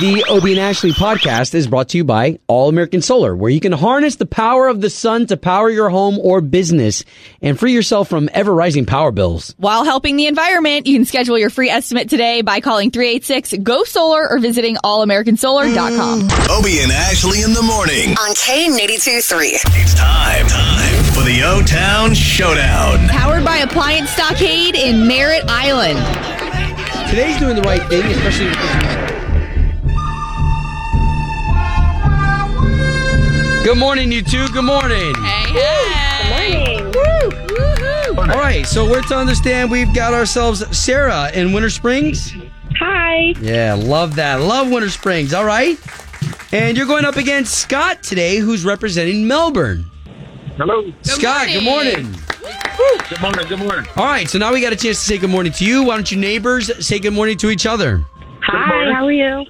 The 0.00 0.25
Obie 0.30 0.52
and 0.52 0.61
Ashley 0.61 0.92
podcast 0.92 1.54
is 1.54 1.66
brought 1.66 1.90
to 1.90 1.99
you 1.99 2.04
by 2.04 2.38
All 2.47 2.71
American 2.71 3.02
Solar, 3.02 3.37
where 3.37 3.50
you 3.50 3.61
can 3.61 3.73
harness 3.73 4.16
the 4.16 4.25
power 4.25 4.66
of 4.66 4.80
the 4.80 4.88
sun 4.88 5.26
to 5.26 5.37
power 5.37 5.69
your 5.69 5.90
home 5.90 6.19
or 6.19 6.40
business 6.40 7.04
and 7.42 7.59
free 7.61 7.75
yourself 7.75 8.09
from 8.09 8.30
ever 8.33 8.54
rising 8.54 8.87
power 8.87 9.12
bills. 9.12 9.54
While 9.59 9.85
helping 9.85 10.16
the 10.16 10.26
environment, 10.26 10.87
you 10.87 10.97
can 10.97 11.04
schedule 11.04 11.38
your 11.38 11.50
free 11.50 11.69
estimate 11.69 12.09
today 12.09 12.40
by 12.40 12.61
calling 12.61 12.90
386 12.90 13.62
GO 13.62 13.85
SOLAR 13.85 14.30
or 14.30 14.38
visiting 14.38 14.76
allamericansolar.com. 14.76 16.23
Obie 16.50 16.78
and 16.80 16.92
Ashley 16.92 17.42
in 17.42 17.52
the 17.52 17.61
morning. 17.62 18.09
On 18.12 18.33
K82 18.33 19.23
3. 19.23 19.49
It's 19.52 19.95
time, 19.95 20.47
time 20.47 21.04
for 21.12 21.25
the 21.25 21.42
O 21.45 21.61
Town 21.61 22.14
Showdown. 22.14 23.07
Powered 23.09 23.45
by 23.45 23.59
Appliance 23.59 24.09
Stockade 24.09 24.76
in 24.76 25.07
Merritt 25.07 25.45
Island. 25.47 25.99
Today's 27.11 27.38
doing 27.38 27.57
the 27.57 27.62
right 27.62 27.87
thing, 27.90 28.07
especially 28.07 29.10
Good 33.62 33.76
morning, 33.76 34.11
you 34.11 34.23
two. 34.23 34.49
Good 34.49 34.64
morning. 34.64 35.14
Hey, 35.17 35.52
hey. 36.33 36.81
Morning. 36.81 36.93
Woo. 36.93 38.17
All 38.17 38.40
right, 38.40 38.64
so 38.67 38.88
we're 38.88 39.02
to 39.02 39.14
understand 39.14 39.71
we've 39.71 39.95
got 39.95 40.14
ourselves 40.14 40.64
Sarah 40.76 41.31
in 41.35 41.52
Winter 41.52 41.69
Springs. 41.69 42.33
Hi. 42.79 43.35
Yeah, 43.38 43.75
love 43.75 44.14
that. 44.14 44.40
Love 44.40 44.71
Winter 44.71 44.88
Springs. 44.88 45.35
All 45.35 45.45
right. 45.45 45.79
And 46.52 46.75
you're 46.75 46.87
going 46.87 47.05
up 47.05 47.17
against 47.17 47.59
Scott 47.59 48.02
today, 48.02 48.38
who's 48.38 48.64
representing 48.64 49.29
Melbourne. 49.29 49.85
Hello. 50.57 50.90
Scott, 51.02 51.49
good 51.49 51.62
morning. 51.62 52.05
morning. 52.05 52.21
Good 53.11 53.21
morning. 53.21 53.47
Good 53.47 53.59
morning. 53.59 53.87
All 53.95 54.07
right, 54.07 54.29
so 54.29 54.38
now 54.38 54.55
we 54.55 54.62
got 54.62 54.73
a 54.73 54.76
chance 54.76 54.99
to 55.00 55.05
say 55.05 55.19
good 55.19 55.31
morning 55.31 55.52
to 55.52 55.67
you. 55.67 55.85
Why 55.85 55.97
don't 55.97 56.11
you 56.11 56.17
neighbors 56.17 56.85
say 56.85 56.99
good 56.99 57.12
morning 57.12 57.37
to 57.37 57.50
each 57.50 57.67
other? 57.67 58.02
Hi. 58.43 58.90
How 58.90 59.05
are 59.05 59.12
you? 59.12 59.45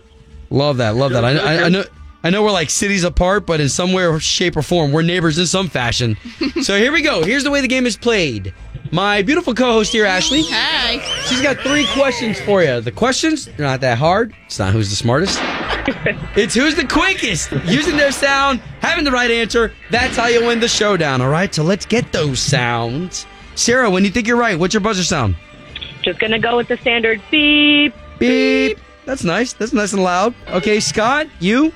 Love 0.50 0.79
that. 0.79 0.97
Love 0.97 1.12
that. 1.12 1.25
I, 1.25 1.37
I, 1.37 1.64
I 1.67 1.69
know. 1.69 1.85
I 2.22 2.30
know 2.30 2.42
we're 2.42 2.50
like 2.50 2.68
cities 2.68 3.04
apart, 3.04 3.46
but 3.46 3.60
in 3.60 3.68
some 3.68 3.92
way, 3.92 4.06
or 4.06 4.20
shape, 4.20 4.56
or 4.56 4.62
form, 4.62 4.92
we're 4.92 5.02
neighbors 5.02 5.38
in 5.38 5.46
some 5.46 5.68
fashion. 5.68 6.16
so 6.62 6.76
here 6.76 6.92
we 6.92 7.00
go. 7.00 7.24
Here's 7.24 7.44
the 7.44 7.50
way 7.50 7.60
the 7.62 7.68
game 7.68 7.86
is 7.86 7.96
played. 7.96 8.52
My 8.92 9.22
beautiful 9.22 9.54
co-host 9.54 9.92
here, 9.92 10.04
Ashley. 10.04 10.42
Hey. 10.42 11.00
She's 11.26 11.40
got 11.40 11.58
three 11.58 11.86
questions 11.94 12.40
for 12.40 12.62
you. 12.62 12.80
The 12.80 12.92
questions 12.92 13.46
they're 13.46 13.66
not 13.66 13.80
that 13.82 13.98
hard. 13.98 14.34
It's 14.46 14.58
not 14.58 14.72
who's 14.72 14.90
the 14.90 14.96
smartest. 14.96 15.38
it's 16.36 16.54
who's 16.54 16.74
the 16.74 16.86
quickest. 16.86 17.52
Using 17.64 17.96
their 17.96 18.12
sound, 18.12 18.60
having 18.80 19.04
the 19.04 19.12
right 19.12 19.30
answer. 19.30 19.72
That's 19.90 20.16
how 20.16 20.26
you 20.26 20.44
win 20.44 20.60
the 20.60 20.68
showdown. 20.68 21.22
All 21.22 21.30
right. 21.30 21.54
So 21.54 21.62
let's 21.62 21.86
get 21.86 22.12
those 22.12 22.40
sounds. 22.40 23.26
Sarah, 23.54 23.88
when 23.88 24.04
you 24.04 24.10
think 24.10 24.26
you're 24.26 24.36
right, 24.36 24.58
what's 24.58 24.74
your 24.74 24.80
buzzer 24.80 25.04
sound? 25.04 25.36
Just 26.02 26.18
gonna 26.18 26.38
go 26.38 26.56
with 26.56 26.68
the 26.68 26.76
standard 26.78 27.22
beep. 27.30 27.94
Beep. 28.18 28.78
That's 29.04 29.22
nice. 29.22 29.52
That's 29.52 29.72
nice 29.72 29.92
and 29.92 30.02
loud. 30.02 30.34
Okay, 30.48 30.80
Scott, 30.80 31.28
you. 31.38 31.72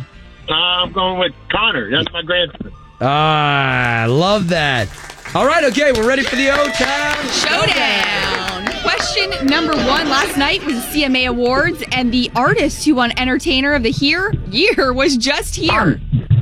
Uh, 0.48 0.52
I'm 0.54 0.92
going 0.92 1.18
with 1.18 1.32
Connor. 1.50 1.90
That's 1.90 2.10
my 2.12 2.22
grandson. 2.22 2.72
Ah, 3.00 4.02
I 4.02 4.06
love 4.06 4.48
that. 4.48 4.88
All 5.34 5.46
right, 5.46 5.64
okay, 5.64 5.90
we're 5.92 6.06
ready 6.06 6.22
for 6.22 6.36
the 6.36 6.48
O 6.50 6.68
Town 6.68 7.16
Showdown. 7.30 8.82
Question 8.82 9.46
number 9.46 9.72
one. 9.74 10.08
Last 10.08 10.36
night 10.36 10.64
was 10.64 10.74
the 10.74 11.02
CMA 11.02 11.26
Awards, 11.28 11.82
and 11.92 12.12
the 12.12 12.30
artist 12.36 12.84
who 12.84 12.94
won 12.96 13.12
Entertainer 13.18 13.72
of 13.72 13.82
the 13.82 13.90
Year 13.90 14.32
year 14.50 14.92
was 14.92 15.16
just 15.16 15.56
here. 15.56 15.96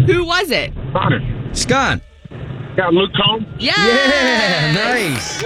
Who 0.06 0.24
was 0.26 0.50
it? 0.50 0.72
Connor. 0.92 1.54
Scott. 1.54 2.00
Got 2.76 2.92
Luke 2.92 3.12
Combs. 3.14 3.46
Yeah. 3.58 3.72
Yeah, 3.76 4.72
nice. 4.72 5.42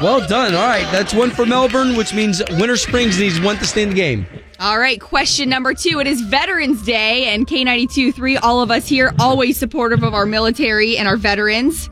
Well 0.00 0.26
done. 0.26 0.54
All 0.54 0.66
right, 0.66 0.86
that's 0.92 1.12
one 1.12 1.30
for 1.30 1.44
Melbourne, 1.46 1.96
which 1.96 2.14
means 2.14 2.42
Winter 2.50 2.76
Springs 2.76 3.18
needs 3.18 3.40
one 3.40 3.56
to 3.58 3.64
stay 3.66 3.82
in 3.82 3.88
the 3.90 3.94
game. 3.94 4.26
All 4.60 4.78
right, 4.78 5.00
question 5.00 5.48
number 5.48 5.72
two. 5.72 6.00
It 6.00 6.06
is 6.06 6.20
Veterans 6.20 6.82
Day, 6.82 7.28
and 7.28 7.46
K92 7.46 8.14
3, 8.14 8.36
all 8.38 8.60
of 8.60 8.70
us 8.70 8.86
here, 8.86 9.14
always 9.18 9.56
supportive 9.56 10.02
of 10.02 10.12
our 10.12 10.26
military 10.26 10.98
and 10.98 11.08
our 11.08 11.16
veterans. 11.16 11.88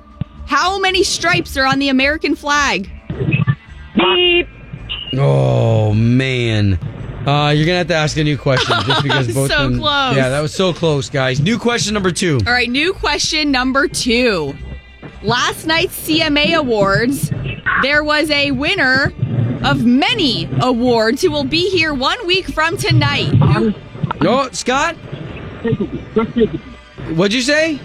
How 0.46 0.78
many 0.78 1.02
stripes 1.02 1.56
are 1.56 1.64
on 1.64 1.78
the 1.78 1.88
American 1.88 2.36
flag? 2.36 2.90
Beep. 3.96 4.48
Oh 5.14 5.94
man. 5.94 6.78
Uh, 7.26 7.50
you're 7.56 7.64
gonna 7.66 7.78
have 7.78 7.88
to 7.88 7.94
ask 7.94 8.16
a 8.18 8.24
new 8.24 8.36
question 8.36 8.76
just 8.86 9.02
because 9.02 9.34
both 9.34 9.50
So 9.50 9.64
of 9.64 9.70
them. 9.72 9.80
close. 9.80 10.16
Yeah, 10.16 10.28
that 10.28 10.40
was 10.40 10.52
so 10.54 10.74
close, 10.74 11.08
guys. 11.08 11.40
New 11.40 11.58
question 11.58 11.94
number 11.94 12.10
two. 12.12 12.38
All 12.46 12.52
right, 12.52 12.68
new 12.68 12.92
question 12.92 13.50
number 13.50 13.88
two. 13.88 14.54
Last 15.22 15.66
night's 15.66 15.98
CMA 16.06 16.54
Awards, 16.54 17.30
there 17.82 18.04
was 18.04 18.30
a 18.30 18.50
winner 18.50 19.12
of 19.64 19.84
many 19.84 20.48
awards 20.60 21.22
who 21.22 21.30
will 21.30 21.44
be 21.44 21.68
here 21.70 21.92
one 21.94 22.18
week 22.26 22.46
from 22.46 22.76
tonight. 22.76 23.26
Who- 23.34 23.74
Oh, 24.22 24.48
Scott, 24.52 24.96
what'd 27.14 27.32
you 27.32 27.42
say? 27.42 27.78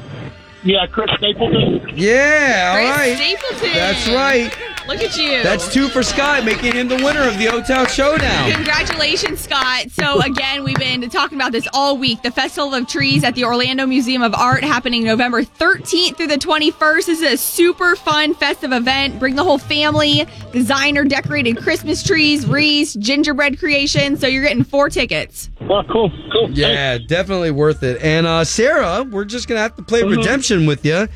Yeah, 0.64 0.86
Chris 0.88 1.10
Stapleton. 1.18 1.82
Yeah, 1.96 2.72
all 2.72 2.78
Chris 2.78 2.98
right. 2.98 3.18
Stapleton. 3.18 3.74
That's 3.74 4.08
right. 4.10 4.58
Look 4.88 5.02
at 5.02 5.16
you. 5.18 5.42
That's 5.44 5.74
two 5.74 5.88
for 5.88 6.04
Scott, 6.04 6.44
making 6.44 6.74
him 6.74 6.88
the 6.90 6.98
winner 6.98 7.22
of 7.28 7.38
the 7.38 7.48
O 7.48 7.62
Town 7.64 7.88
Showdown. 7.88 8.52
Congratulations, 8.52 9.40
Scott. 9.40 9.86
So, 9.92 10.20
again, 10.22 10.64
we've 10.64 10.78
been 10.78 11.10
talking 11.10 11.38
about 11.38 11.52
this 11.54 11.68
all 11.74 11.98
week. 11.98 12.22
The 12.22 12.32
Festival 12.32 12.74
of 12.74 12.88
Trees 12.88 13.24
at 13.24 13.34
the 13.36 13.46
Orlando 13.46 13.86
Museum 13.86 14.22
of 14.22 14.34
Art 14.34 14.64
happening 14.64 15.04
November 15.06 15.44
13th 15.44 16.18
through 16.18 16.28
the 16.28 16.38
21st. 16.38 17.06
This 17.06 17.22
is 17.22 17.34
a 17.34 17.38
super 17.38 17.96
fun 17.96 18.34
festive 18.36 18.74
event. 18.74 19.20
Bring 19.20 19.36
the 19.36 19.44
whole 19.44 19.58
family, 19.58 20.26
designer 20.52 21.06
decorated 21.06 21.58
Christmas 21.58 22.04
trees, 22.04 22.46
wreaths, 22.46 22.94
gingerbread 22.96 23.60
creation. 23.60 24.18
So, 24.18 24.28
you're 24.28 24.44
getting 24.44 24.64
four 24.66 24.90
tickets. 24.90 25.50
Oh, 25.62 25.82
cool. 25.90 26.12
Cool. 26.32 26.52
Yeah, 26.52 26.98
definitely 26.98 27.52
worth 27.52 27.84
it. 27.84 28.02
And 28.02 28.28
uh, 28.28 28.44
Sarah, 28.44 29.04
we're 29.04 29.24
just 29.26 29.48
gonna 29.48 29.62
have 29.62 29.76
to 29.78 29.82
play 29.84 30.02
Mm-hmm. 30.02 30.18
redemption 30.18 30.66
with 30.66 30.86
you. 30.86 31.08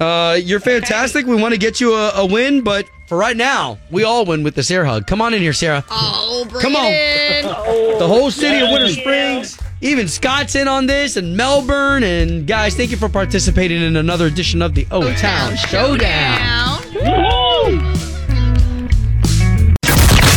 Uh, 0.00 0.38
you're 0.42 0.60
fantastic. 0.60 1.26
We 1.26 1.36
want 1.40 1.54
to 1.54 1.58
get 1.58 1.80
you 1.80 1.94
a, 1.94 2.10
a 2.16 2.26
win, 2.26 2.62
but 2.62 2.86
for 3.06 3.16
right 3.16 3.36
now, 3.36 3.78
we 3.90 4.02
all 4.04 4.24
win 4.24 4.42
with 4.42 4.54
this 4.54 4.70
air 4.70 4.84
hug. 4.84 5.06
Come 5.06 5.20
on 5.22 5.34
in 5.34 5.40
here, 5.40 5.52
Sarah. 5.52 5.84
Oh, 5.90 6.46
bring 6.48 6.62
Come 6.62 6.76
on. 6.76 6.86
it 6.88 7.44
in. 7.44 7.50
The 7.98 8.08
whole 8.08 8.30
city 8.30 8.58
of 8.60 8.70
Winter 8.70 8.88
Springs, 8.88 9.56
even 9.80 10.08
Scott's 10.08 10.56
in 10.56 10.66
on 10.66 10.86
this, 10.86 11.16
and 11.16 11.36
Melbourne. 11.36 12.02
And 12.02 12.44
guys, 12.46 12.74
thank 12.74 12.90
you 12.90 12.96
for 12.96 13.08
participating 13.08 13.80
in 13.80 13.94
another 13.96 14.26
edition 14.26 14.60
of 14.62 14.74
the 14.74 14.84
O 14.90 15.14
Town 15.14 15.54
Showdown. 15.56 16.80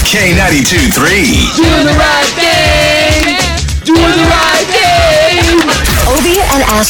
K92 0.05 0.93
3. 0.93 1.63
Doing 1.63 1.85
the 1.85 1.95
right 1.97 2.31
thing. 2.35 2.76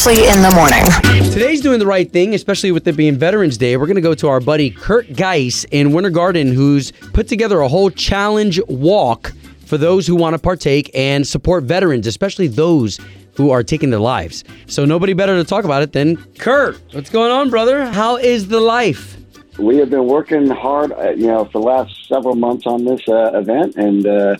And 0.08 0.18
in 0.18 0.42
the 0.42 0.50
morning. 0.54 1.30
Today's 1.32 1.60
doing 1.60 1.78
the 1.78 1.86
right 1.86 2.10
thing, 2.10 2.34
especially 2.34 2.72
with 2.72 2.88
it 2.88 2.96
being 2.96 3.18
Veterans 3.18 3.58
Day. 3.58 3.76
We're 3.76 3.86
going 3.86 3.96
to 3.96 4.00
go 4.00 4.14
to 4.14 4.28
our 4.28 4.40
buddy 4.40 4.70
Kurt 4.70 5.12
Geis 5.12 5.64
in 5.64 5.92
Winter 5.92 6.08
Garden, 6.08 6.54
who's 6.54 6.92
put 7.12 7.28
together 7.28 7.60
a 7.60 7.68
whole 7.68 7.90
challenge 7.90 8.58
walk 8.68 9.32
for 9.66 9.76
those 9.76 10.06
who 10.06 10.16
want 10.16 10.32
to 10.32 10.38
partake 10.38 10.90
and 10.94 11.26
support 11.26 11.64
veterans, 11.64 12.06
especially 12.06 12.46
those 12.46 12.98
who 13.34 13.50
are 13.50 13.62
taking 13.62 13.90
their 13.90 14.00
lives. 14.00 14.44
So 14.66 14.86
nobody 14.86 15.12
better 15.12 15.36
to 15.36 15.44
talk 15.44 15.66
about 15.66 15.82
it 15.82 15.92
than 15.92 16.16
Kurt. 16.38 16.80
What's 16.94 17.10
going 17.10 17.30
on, 17.30 17.50
brother? 17.50 17.84
How 17.84 18.16
is 18.16 18.48
the 18.48 18.60
life? 18.60 19.18
we 19.58 19.76
have 19.76 19.90
been 19.90 20.06
working 20.06 20.48
hard, 20.48 20.92
uh, 20.92 21.10
you 21.10 21.26
know, 21.26 21.44
for 21.46 21.60
the 21.60 21.66
last 21.66 22.08
several 22.08 22.34
months 22.34 22.64
on 22.64 22.84
this 22.84 23.06
uh, 23.08 23.32
event, 23.34 23.74
and 23.76 24.06
uh, 24.06 24.36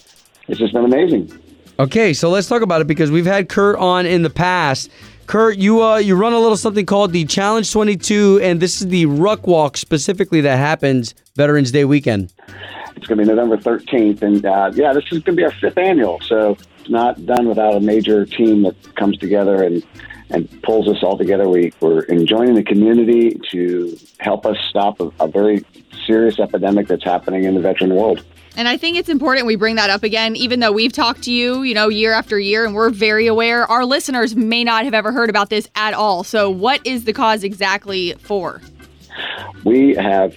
it's 0.46 0.58
just 0.60 0.72
been 0.72 0.84
amazing. 0.84 1.30
Okay, 1.78 2.12
so 2.12 2.30
let's 2.30 2.48
talk 2.48 2.62
about 2.62 2.80
it 2.80 2.86
because 2.86 3.10
we've 3.10 3.26
had 3.26 3.48
Kurt 3.48 3.76
on 3.76 4.06
in 4.06 4.22
the 4.22 4.30
past. 4.30 4.90
Kurt, 5.28 5.58
you 5.58 5.82
uh, 5.82 5.98
you 5.98 6.16
run 6.16 6.32
a 6.32 6.38
little 6.38 6.56
something 6.56 6.86
called 6.86 7.12
the 7.12 7.26
Challenge 7.26 7.70
22, 7.70 8.40
and 8.42 8.60
this 8.60 8.80
is 8.80 8.88
the 8.88 9.04
Ruck 9.04 9.46
Walk 9.46 9.76
specifically 9.76 10.40
that 10.40 10.56
happens 10.56 11.14
Veterans 11.36 11.70
Day 11.70 11.84
weekend. 11.84 12.32
It's 12.96 13.06
going 13.06 13.18
to 13.18 13.24
be 13.24 13.28
November 13.28 13.58
13th, 13.58 14.22
and 14.22 14.46
uh, 14.46 14.70
yeah, 14.74 14.94
this 14.94 15.04
is 15.12 15.22
going 15.22 15.24
to 15.24 15.32
be 15.32 15.44
our 15.44 15.50
fifth 15.50 15.76
annual, 15.76 16.18
so 16.22 16.56
it's 16.80 16.88
not 16.88 17.26
done 17.26 17.46
without 17.46 17.74
a 17.74 17.80
major 17.80 18.24
team 18.24 18.62
that 18.62 18.74
comes 18.96 19.18
together 19.18 19.62
and 19.62 19.84
and 20.30 20.62
pulls 20.62 20.88
us 20.88 21.02
all 21.02 21.16
together. 21.16 21.48
We, 21.48 21.72
we're 21.80 22.02
enjoying 22.02 22.54
the 22.54 22.62
community 22.62 23.40
to 23.50 23.98
help 24.18 24.46
us 24.46 24.56
stop 24.68 25.00
a, 25.00 25.10
a 25.20 25.28
very 25.28 25.64
serious 26.06 26.38
epidemic 26.38 26.88
that's 26.88 27.04
happening 27.04 27.44
in 27.44 27.54
the 27.54 27.60
veteran 27.60 27.94
world. 27.94 28.24
And 28.56 28.66
I 28.66 28.76
think 28.76 28.96
it's 28.96 29.08
important 29.08 29.46
we 29.46 29.56
bring 29.56 29.76
that 29.76 29.90
up 29.90 30.02
again, 30.02 30.34
even 30.34 30.58
though 30.60 30.72
we've 30.72 30.92
talked 30.92 31.22
to 31.24 31.32
you, 31.32 31.62
you 31.62 31.74
know, 31.74 31.88
year 31.88 32.12
after 32.12 32.40
year, 32.40 32.64
and 32.64 32.74
we're 32.74 32.90
very 32.90 33.28
aware. 33.28 33.64
Our 33.70 33.84
listeners 33.84 34.34
may 34.34 34.64
not 34.64 34.84
have 34.84 34.94
ever 34.94 35.12
heard 35.12 35.30
about 35.30 35.48
this 35.48 35.68
at 35.76 35.94
all. 35.94 36.24
So, 36.24 36.50
what 36.50 36.84
is 36.84 37.04
the 37.04 37.12
cause 37.12 37.44
exactly 37.44 38.14
for? 38.14 38.60
we 39.64 39.94
have 39.94 40.36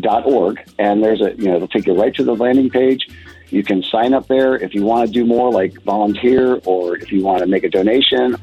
dot 0.00 0.26
org, 0.26 0.60
and 0.78 1.02
there's 1.02 1.20
a 1.20 1.34
you 1.36 1.46
know 1.46 1.56
it'll 1.56 1.68
take 1.68 1.86
you 1.86 1.94
right 1.94 2.14
to 2.14 2.24
the 2.24 2.34
landing 2.34 2.70
page. 2.70 3.08
You 3.50 3.62
can 3.62 3.82
sign 3.82 4.12
up 4.12 4.26
there 4.26 4.56
if 4.56 4.74
you 4.74 4.84
want 4.84 5.06
to 5.06 5.12
do 5.12 5.24
more, 5.24 5.50
like 5.50 5.80
volunteer, 5.82 6.60
or 6.66 6.98
if 6.98 7.10
you 7.10 7.22
want 7.22 7.40
to 7.40 7.46
make 7.46 7.64
a 7.64 7.70
donation. 7.70 8.36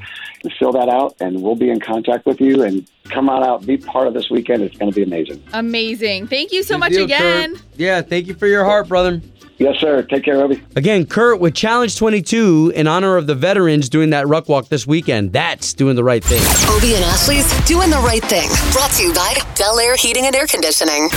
Fill 0.53 0.71
that 0.73 0.89
out, 0.89 1.15
and 1.19 1.41
we'll 1.41 1.55
be 1.55 1.69
in 1.69 1.79
contact 1.79 2.25
with 2.25 2.41
you. 2.41 2.63
And 2.63 2.87
come 3.09 3.29
on 3.29 3.43
out, 3.43 3.65
be 3.65 3.77
part 3.77 4.07
of 4.07 4.13
this 4.13 4.29
weekend. 4.29 4.63
It's 4.63 4.77
going 4.77 4.91
to 4.91 4.95
be 4.95 5.03
amazing. 5.03 5.43
Amazing. 5.53 6.27
Thank 6.27 6.51
you 6.51 6.63
so 6.63 6.75
Good 6.75 6.79
much 6.79 6.91
deal, 6.93 7.05
again. 7.05 7.55
Kurt. 7.55 7.63
Yeah, 7.77 8.01
thank 8.01 8.27
you 8.27 8.33
for 8.33 8.47
your 8.47 8.65
heart, 8.65 8.87
brother. 8.87 9.21
Yes, 9.57 9.77
sir. 9.79 10.01
Take 10.03 10.25
care, 10.25 10.41
Obie. 10.43 10.61
Again, 10.75 11.05
Kurt 11.05 11.39
with 11.39 11.53
Challenge 11.55 11.95
22 11.95 12.73
in 12.75 12.87
honor 12.87 13.15
of 13.15 13.25
the 13.25 13.35
veterans 13.35 13.87
doing 13.87 14.09
that 14.09 14.27
ruck 14.27 14.49
walk 14.49 14.67
this 14.67 14.85
weekend. 14.85 15.31
That's 15.31 15.73
doing 15.73 15.95
the 15.95 16.03
right 16.03 16.21
thing. 16.21 16.41
Obie 16.75 16.93
and 16.95 17.05
Ashley's 17.05 17.49
Doing 17.65 17.89
the 17.89 17.99
Right 17.99 18.23
Thing. 18.23 18.49
Brought 18.73 18.91
to 18.91 19.03
you 19.03 19.13
by 19.13 19.33
Bel 19.57 19.79
Air 19.79 19.95
Heating 19.95 20.25
and 20.25 20.35
Air 20.35 20.45
Conditioning. 20.45 21.07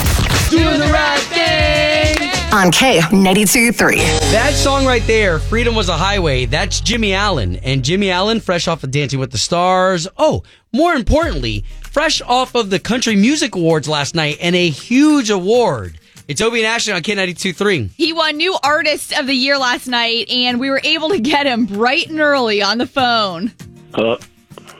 Doing 0.50 0.78
the 0.78 0.90
right 0.92 1.18
thing. 1.18 2.30
On 2.52 2.70
K 2.70 3.00
ninety 3.12 3.44
two 3.44 3.72
three. 3.72 3.98
That 4.30 4.54
song 4.54 4.86
right 4.86 5.02
there, 5.06 5.38
Freedom 5.38 5.74
Was 5.74 5.90
a 5.90 5.96
Highway, 5.96 6.46
that's 6.46 6.80
Jimmy 6.80 7.12
Allen. 7.12 7.56
And 7.56 7.84
Jimmy 7.84 8.10
Allen, 8.10 8.40
fresh 8.40 8.66
off 8.68 8.82
of 8.84 8.90
Dancing 8.90 9.18
with 9.18 9.32
the 9.32 9.38
Stars. 9.38 10.08
Oh, 10.16 10.44
more 10.72 10.94
importantly, 10.94 11.64
fresh 11.90 12.20
off 12.22 12.54
of 12.54 12.70
the 12.70 12.78
Country 12.78 13.16
Music 13.16 13.54
Awards 13.54 13.88
last 13.88 14.14
night 14.14 14.38
and 14.40 14.54
a 14.54 14.68
huge 14.68 15.30
award. 15.30 15.98
It's 16.28 16.40
Obie 16.42 16.58
and 16.58 16.66
Ashley 16.66 16.92
on 16.92 17.02
K92.3. 17.02 17.90
He 17.96 18.12
won 18.12 18.36
New 18.36 18.56
Artist 18.62 19.18
of 19.18 19.26
the 19.26 19.34
Year 19.34 19.56
last 19.56 19.86
night, 19.86 20.28
and 20.28 20.60
we 20.60 20.68
were 20.68 20.80
able 20.84 21.08
to 21.08 21.18
get 21.18 21.46
him 21.46 21.64
bright 21.64 22.08
and 22.10 22.20
early 22.20 22.62
on 22.62 22.78
the 22.78 22.86
phone. 22.86 23.52
Uh, 23.94 24.16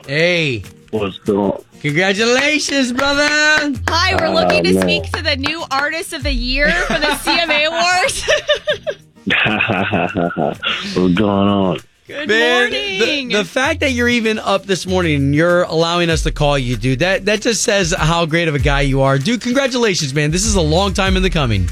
Hey, 0.07 0.63
what's 0.91 1.19
going 1.19 1.53
on? 1.53 1.65
congratulations, 1.81 2.93
brother. 2.93 3.27
Hi, 3.89 4.17
we're 4.19 4.35
looking 4.35 4.65
to 4.65 4.73
man. 4.73 4.83
speak 4.83 5.13
to 5.13 5.23
the 5.23 5.37
New 5.37 5.63
Artist 5.71 6.15
of 6.15 6.23
the 6.23 6.33
Year 6.33 6.71
for 6.71 6.95
the 6.99 7.09
CMA 7.09 7.67
Awards. 7.67 8.25
what's 10.97 11.15
going 11.15 11.49
on? 11.49 11.79
Good 12.09 12.27
Man, 12.27 12.71
morning. 12.71 13.29
The, 13.29 13.35
the 13.35 13.45
fact 13.45 13.81
that 13.81 13.93
you're 13.93 14.09
even 14.09 14.39
up 14.39 14.65
this 14.65 14.87
morning 14.87 15.17
and 15.17 15.35
you're 15.35 15.65
allowing 15.65 16.09
us 16.09 16.23
to 16.23 16.33
call 16.33 16.59
you, 16.59 16.75
dude, 16.75 17.01
that, 17.01 17.27
that 17.27 17.43
just 17.43 17.63
says 17.63 17.93
how 17.93 18.25
great 18.25 18.49
of 18.49 18.55
a 18.55 18.59
guy 18.59 18.81
you 18.81 19.03
are. 19.03 19.19
Dude, 19.19 19.43
congratulations, 19.43 20.15
man. 20.15 20.31
This 20.31 20.47
is 20.47 20.55
a 20.55 20.61
long 20.63 20.95
time 20.95 21.19
in 21.19 21.23
the 21.23 21.29
coming. 21.29 21.69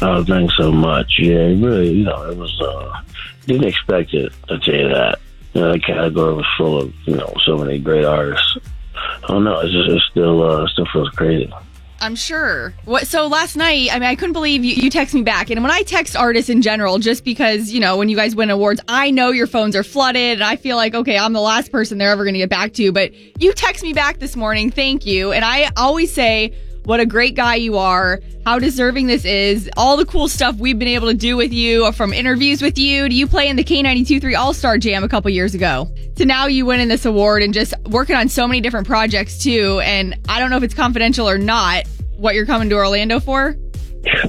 Oh, 0.00 0.24
thanks 0.24 0.56
so 0.56 0.72
much. 0.72 1.20
Yeah, 1.20 1.36
really, 1.36 1.92
you 1.92 2.02
know, 2.02 2.28
it 2.28 2.36
was, 2.36 2.60
uh, 2.60 3.02
didn't 3.46 3.68
expect 3.68 4.12
it, 4.14 4.32
I'll 4.50 4.58
tell 4.58 4.74
you 4.74 4.88
that. 4.88 5.20
You 5.54 5.60
know, 5.60 5.72
the 5.74 5.78
category 5.78 6.34
was 6.34 6.46
full 6.56 6.82
of, 6.82 6.92
you 7.06 7.14
know, 7.14 7.32
so 7.44 7.56
many 7.56 7.78
great 7.78 8.04
artists. 8.04 8.58
I 8.96 9.28
don't 9.28 9.44
know, 9.44 9.60
it's 9.60 9.70
just, 9.70 9.90
it 9.90 10.02
still, 10.10 10.42
uh, 10.42 10.66
still 10.66 10.86
feels 10.92 11.10
crazy. 11.10 11.54
I'm 12.00 12.14
sure. 12.14 12.74
What? 12.84 13.06
So 13.06 13.26
last 13.26 13.56
night, 13.56 13.88
I 13.90 13.94
mean, 13.98 14.08
I 14.08 14.14
couldn't 14.14 14.32
believe 14.32 14.64
you, 14.64 14.74
you 14.74 14.90
text 14.90 15.14
me 15.14 15.22
back. 15.22 15.50
And 15.50 15.62
when 15.62 15.70
I 15.70 15.82
text 15.82 16.16
artists 16.16 16.48
in 16.48 16.62
general, 16.62 16.98
just 16.98 17.24
because 17.24 17.70
you 17.70 17.80
know 17.80 17.96
when 17.96 18.08
you 18.08 18.16
guys 18.16 18.36
win 18.36 18.50
awards, 18.50 18.80
I 18.88 19.10
know 19.10 19.30
your 19.30 19.46
phones 19.46 19.74
are 19.74 19.82
flooded, 19.82 20.38
and 20.38 20.44
I 20.44 20.56
feel 20.56 20.76
like 20.76 20.94
okay, 20.94 21.18
I'm 21.18 21.32
the 21.32 21.40
last 21.40 21.72
person 21.72 21.98
they're 21.98 22.10
ever 22.10 22.24
going 22.24 22.34
to 22.34 22.40
get 22.40 22.50
back 22.50 22.72
to. 22.74 22.92
But 22.92 23.12
you 23.40 23.52
text 23.52 23.82
me 23.82 23.92
back 23.92 24.18
this 24.18 24.36
morning, 24.36 24.70
thank 24.70 25.06
you. 25.06 25.32
And 25.32 25.44
I 25.44 25.70
always 25.76 26.12
say 26.12 26.54
what 26.88 27.00
a 27.00 27.06
great 27.06 27.34
guy 27.34 27.54
you 27.54 27.76
are, 27.76 28.18
how 28.46 28.58
deserving 28.58 29.06
this 29.08 29.26
is, 29.26 29.68
all 29.76 29.98
the 29.98 30.06
cool 30.06 30.26
stuff 30.26 30.56
we've 30.56 30.78
been 30.78 30.88
able 30.88 31.06
to 31.08 31.12
do 31.14 31.36
with 31.36 31.52
you, 31.52 31.92
from 31.92 32.14
interviews 32.14 32.62
with 32.62 32.78
you 32.78 33.06
to 33.06 33.14
you 33.14 33.26
playing 33.26 33.56
the 33.56 33.62
K92.3 33.64 34.34
All 34.38 34.54
Star 34.54 34.78
Jam 34.78 35.04
a 35.04 35.08
couple 35.08 35.30
years 35.30 35.54
ago, 35.54 35.94
to 36.16 36.24
now 36.24 36.46
you 36.46 36.64
winning 36.64 36.88
this 36.88 37.04
award 37.04 37.42
and 37.42 37.52
just 37.52 37.74
working 37.90 38.16
on 38.16 38.30
so 38.30 38.48
many 38.48 38.62
different 38.62 38.86
projects 38.86 39.36
too. 39.42 39.80
And 39.84 40.16
I 40.30 40.40
don't 40.40 40.48
know 40.48 40.56
if 40.56 40.62
it's 40.62 40.72
confidential 40.72 41.28
or 41.28 41.36
not 41.36 41.86
what 42.16 42.34
you're 42.34 42.46
coming 42.46 42.70
to 42.70 42.76
Orlando 42.76 43.20
for, 43.20 43.54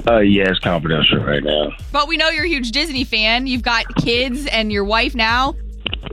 Uh, 0.06 0.18
yeah, 0.18 0.50
it's 0.50 0.58
confidential 0.58 1.18
right 1.24 1.42
now. 1.42 1.70
but 1.92 2.08
we 2.08 2.18
know 2.18 2.28
you're 2.28 2.44
a 2.44 2.48
huge 2.48 2.72
Disney 2.72 3.04
fan. 3.04 3.46
You've 3.46 3.62
got 3.62 3.86
kids 3.96 4.44
and 4.48 4.70
your 4.70 4.84
wife 4.84 5.14
now. 5.14 5.54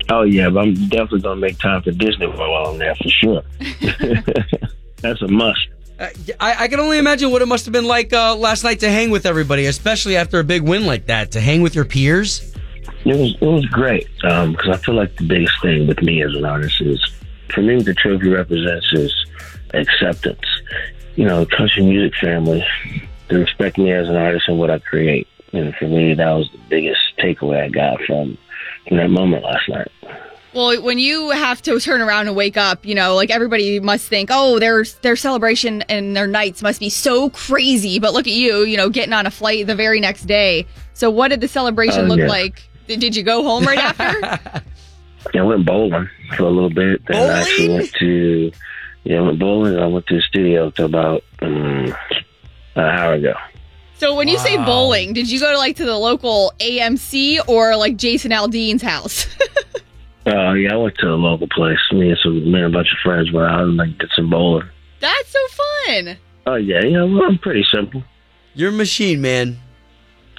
Oh, 0.10 0.22
yeah, 0.22 0.50
but 0.50 0.62
I'm 0.62 0.74
definitely 0.88 1.20
going 1.20 1.42
to 1.42 1.42
make 1.42 1.60
time 1.60 1.82
for 1.84 1.92
Disney 1.92 2.28
while 2.28 2.68
I'm 2.68 2.78
there 2.78 2.96
for 2.96 3.10
sure. 3.10 3.42
That's 5.02 5.22
a 5.22 5.28
must. 5.28 5.60
Uh, 6.00 6.10
I, 6.40 6.64
I 6.64 6.68
can 6.68 6.80
only 6.80 7.00
imagine 7.00 7.32
what 7.32 7.42
it 7.42 7.48
must 7.48 7.66
have 7.66 7.72
been 7.72 7.86
like 7.86 8.14
uh, 8.14 8.36
last 8.36 8.64
night 8.64 8.82
to 8.82 8.90
hang 8.90 9.10
with 9.10 9.26
everybody, 9.26 9.66
especially 9.66 10.16
after 10.16 10.40
a 10.40 10.44
big 10.44 10.62
win 10.62 10.86
like 10.86 11.08
that, 11.08 11.32
to 11.32 11.42
hang 11.42 11.62
with 11.62 11.74
your 11.74 11.86
peers. 11.86 12.54
It 13.04 13.16
was 13.16 13.36
it 13.40 13.46
was 13.46 13.66
great 13.68 14.08
because 14.22 14.70
I 14.70 14.78
feel 14.78 14.96
like 14.96 15.16
the 15.16 15.26
biggest 15.26 15.54
thing 15.62 15.88
with 15.88 16.02
me 16.02 16.22
as 16.24 16.34
an 16.36 16.46
artist 16.46 16.82
is 16.82 17.04
for 17.54 17.62
me 17.62 17.82
the 17.82 17.94
trophy 17.94 18.30
represents 18.30 18.86
is 18.94 19.14
acceptance. 19.74 20.46
You 21.16 21.26
know, 21.26 21.46
the 21.46 21.56
country 21.56 21.84
music 21.84 22.18
family 22.20 22.66
they 23.30 23.38
respect 23.38 23.78
me 23.78 23.92
as 23.92 24.08
an 24.08 24.16
artist 24.16 24.48
and 24.48 24.60
what 24.60 24.70
I 24.70 24.80
create, 24.80 25.28
and 25.54 25.76
for 25.76 25.88
me 25.88 26.14
that 26.14 26.32
was 26.32 26.50
the 26.52 26.60
biggest 26.70 27.02
takeaway 27.18 27.64
I 27.64 27.70
got 27.70 28.02
from 28.04 28.38
from 28.88 28.98
that 28.98 29.10
moment 29.10 29.44
last 29.44 29.68
night. 29.70 29.92
Well, 30.54 30.82
when 30.82 30.98
you 30.98 31.30
have 31.32 31.62
to 31.64 31.80
turn 31.80 32.02
around 32.02 32.28
and 32.28 32.36
wake 32.36 32.58
up, 32.58 32.86
you 32.86 32.96
know, 32.96 33.16
like 33.16 33.30
everybody 33.30 33.80
must 33.80 34.08
think, 34.08 34.30
oh, 34.32 34.60
their 34.60 34.84
their 35.02 35.16
celebration 35.16 35.82
and 35.84 36.16
their 36.16 36.28
nights 36.28 36.62
must 36.62 36.80
be 36.80 36.90
so 36.90 37.30
crazy. 37.30 38.00
But 38.00 38.14
look 38.14 38.28
at 38.28 38.34
you, 38.34 38.60
you 38.64 38.78
know, 38.78 38.90
getting 38.90 39.14
on 39.14 39.26
a 39.26 39.32
flight 39.32 39.68
the 39.68 39.76
very 39.76 40.00
next 40.00 40.24
day. 40.26 40.66
So, 40.94 41.12
what 41.12 41.28
did 41.28 41.42
the 41.42 41.48
celebration 41.48 42.06
Oh, 42.06 42.08
look 42.08 42.20
yeah. 42.20 42.28
like? 42.28 42.68
Did, 42.88 43.02
did 43.02 43.16
you 43.16 43.24
go 43.24 43.44
home 43.44 43.66
right 43.66 43.78
after? 43.78 44.64
Yeah, 45.34 45.42
I 45.42 45.44
went 45.46 45.66
bowling 45.66 46.08
for 46.38 46.44
a 46.44 46.50
little 46.50 46.70
bit. 46.70 47.02
Then 47.06 47.18
I 47.30 47.40
actually 47.42 47.68
Bowling? 47.68 47.80
went 47.82 47.94
to 48.00 48.52
yeah, 49.04 49.18
I 49.18 49.22
went 49.22 49.40
bowling. 49.40 49.78
I 49.78 49.86
went 49.88 50.08
to 50.08 50.16
the 50.16 50.22
studio 50.22 50.70
till 50.70 50.86
about 50.86 51.24
um, 51.42 51.94
an 52.76 52.86
hour 52.86 53.14
ago. 53.16 53.34
so, 53.98 54.16
when 54.16 54.30
you 54.30 54.38
say 54.38 54.56
bowling, 54.64 55.12
did 55.12 55.30
you 55.30 55.42
go 55.42 55.52
to 55.52 55.58
like 55.58 55.76
to 55.78 55.86
the 55.86 55.98
local 55.98 56.54
AMF 56.62 57.50
or 57.50 57.76
like 57.76 57.98
Jason 57.98 58.32
Aldean's 58.32 58.82
house? 58.82 59.28
Uh, 60.28 60.54
yeah, 60.54 60.74
I 60.74 60.78
went 60.78 60.98
to 60.98 61.08
a 61.08 61.16
local 61.16 61.48
place. 61.48 61.80
Me 61.92 62.10
and 62.10 62.20
some 62.22 62.52
me 62.52 62.62
and 62.62 62.66
a 62.74 62.78
bunch 62.78 62.92
of 62.92 62.98
friends 63.04 63.32
went 63.32 63.50
out 63.50 63.62
and 63.64 63.78
like 63.78 63.98
did 63.98 64.12
some 64.16 64.30
bowling. 64.30 64.68
That's 65.00 65.30
so 65.30 65.40
fun. 65.50 66.18
Oh 66.46 66.56
yeah, 66.56 66.82
yeah, 66.84 67.04
well, 67.04 67.24
I'm 67.26 67.38
pretty 67.38 67.66
simple. 67.72 68.04
You're 68.54 68.70
a 68.70 68.74
machine, 68.74 69.22
man. 69.22 69.58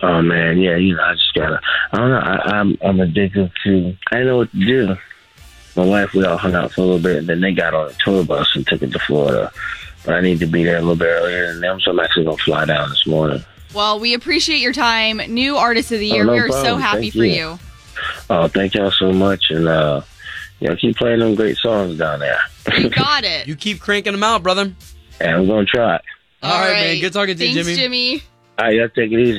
Oh 0.03 0.21
man, 0.23 0.59
yeah, 0.59 0.77
you 0.77 0.95
know, 0.95 1.03
I 1.03 1.15
just 1.15 1.33
gotta. 1.35 1.61
I 1.93 1.97
don't 1.97 2.11
know. 2.11 2.19
I, 2.19 2.59
I'm 2.59 2.79
I'm 2.83 3.01
addicted 3.01 3.51
to. 3.65 3.97
I 4.13 4.23
know 4.25 4.37
what 4.39 4.51
to 4.53 4.59
do. 4.59 4.97
My 5.77 5.85
wife, 5.85 6.13
we 6.13 6.25
all 6.25 6.37
hung 6.37 6.55
out 6.55 6.73
for 6.73 6.81
a 6.81 6.85
little 6.85 6.99
bit, 7.03 7.17
and 7.17 7.27
then 7.29 7.41
they 7.41 7.53
got 7.53 7.73
on 7.73 7.89
a 7.91 7.93
tour 8.05 8.25
bus 8.25 8.49
and 8.57 8.67
took 8.67 8.83
it 8.83 8.93
to 8.93 8.99
Florida. 8.99 9.51
But 10.05 10.15
I 10.17 10.21
need 10.21 10.41
to 10.41 10.47
be 10.47 10.65
there 10.65 10.77
a 10.77 10.81
little 10.81 10.97
bit 10.97 11.07
earlier 11.07 11.53
than 11.53 11.61
them, 11.61 11.81
so 11.81 11.93
I'm 11.93 12.01
actually 12.01 12.25
gonna 12.25 12.37
fly 12.39 12.65
down 12.65 12.91
this 12.91 13.07
morning. 13.07 13.43
Well, 13.75 14.01
we 14.01 14.15
appreciate 14.15 14.59
your 14.61 14.73
time. 14.73 15.19
New 15.29 15.57
Artist 15.57 15.93
of 15.93 15.99
the 16.01 16.11
Oh, 16.13 16.15
Year. 16.15 16.25
no 16.25 16.33
we 16.33 16.39
are 16.41 16.51
so 16.51 16.77
happy 16.79 17.03
Thank 17.11 17.13
for 17.15 17.25
you. 17.25 17.33
you. 17.35 17.59
Oh, 18.31 18.49
thank 18.49 18.75
y'all 18.75 18.91
so 18.91 19.13
much, 19.13 19.47
and 19.51 19.67
uh, 19.69 20.03
you 20.61 20.69
know, 20.69 20.77
keep 20.77 20.97
playing 20.97 21.21
them 21.21 21.35
great 21.35 21.57
songs 21.57 21.97
down 21.99 22.21
there. 22.21 22.39
You 22.77 22.91
got 23.05 23.25
it. 23.25 23.47
You 23.49 23.57
keep 23.57 23.81
cranking 23.81 24.13
them 24.13 24.23
out, 24.25 24.43
brother. 24.43 24.73
and 25.21 25.31
I'm 25.31 25.47
gonna 25.47 25.65
try. 25.67 25.97
it. 25.97 26.03
All 26.43 26.61
right, 26.61 26.73
man. 26.73 27.01
Good 27.01 27.13
talking 27.13 27.37
to 27.37 27.47
you, 27.47 27.55
Jimmy. 27.55 27.75
Jimmy. 27.77 28.23
All 28.59 28.65
right, 28.67 28.75
y'all 28.75 28.89
take 28.89 29.13
it 29.13 29.19
easy. 29.21 29.39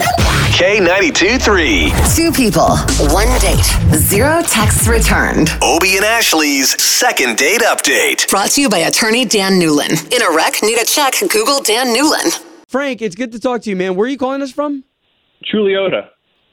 K92 0.59 1.41
3. 1.41 1.91
Two 2.15 2.31
people, 2.31 2.75
one 3.13 3.27
date, 3.39 3.63
zero 3.95 4.41
texts 4.43 4.87
returned. 4.87 5.49
Obie 5.61 5.97
and 5.97 6.05
Ashley's 6.05 6.81
second 6.81 7.37
date 7.37 7.61
update. 7.61 8.29
Brought 8.29 8.51
to 8.51 8.61
you 8.61 8.69
by 8.69 8.79
attorney 8.79 9.25
Dan 9.25 9.53
Newlin. 9.59 9.91
In 10.13 10.21
a 10.21 10.35
wreck, 10.35 10.55
need 10.63 10.77
a 10.81 10.85
check, 10.85 11.13
Google 11.31 11.61
Dan 11.61 11.87
Newlin. 11.95 12.37
Frank, 12.67 13.01
it's 13.01 13.15
good 13.15 13.31
to 13.33 13.39
talk 13.39 13.61
to 13.63 13.69
you, 13.69 13.75
man. 13.75 13.95
Where 13.95 14.05
are 14.05 14.09
you 14.09 14.17
calling 14.17 14.41
us 14.41 14.51
from? 14.51 14.83
Chuluota. 15.45 16.09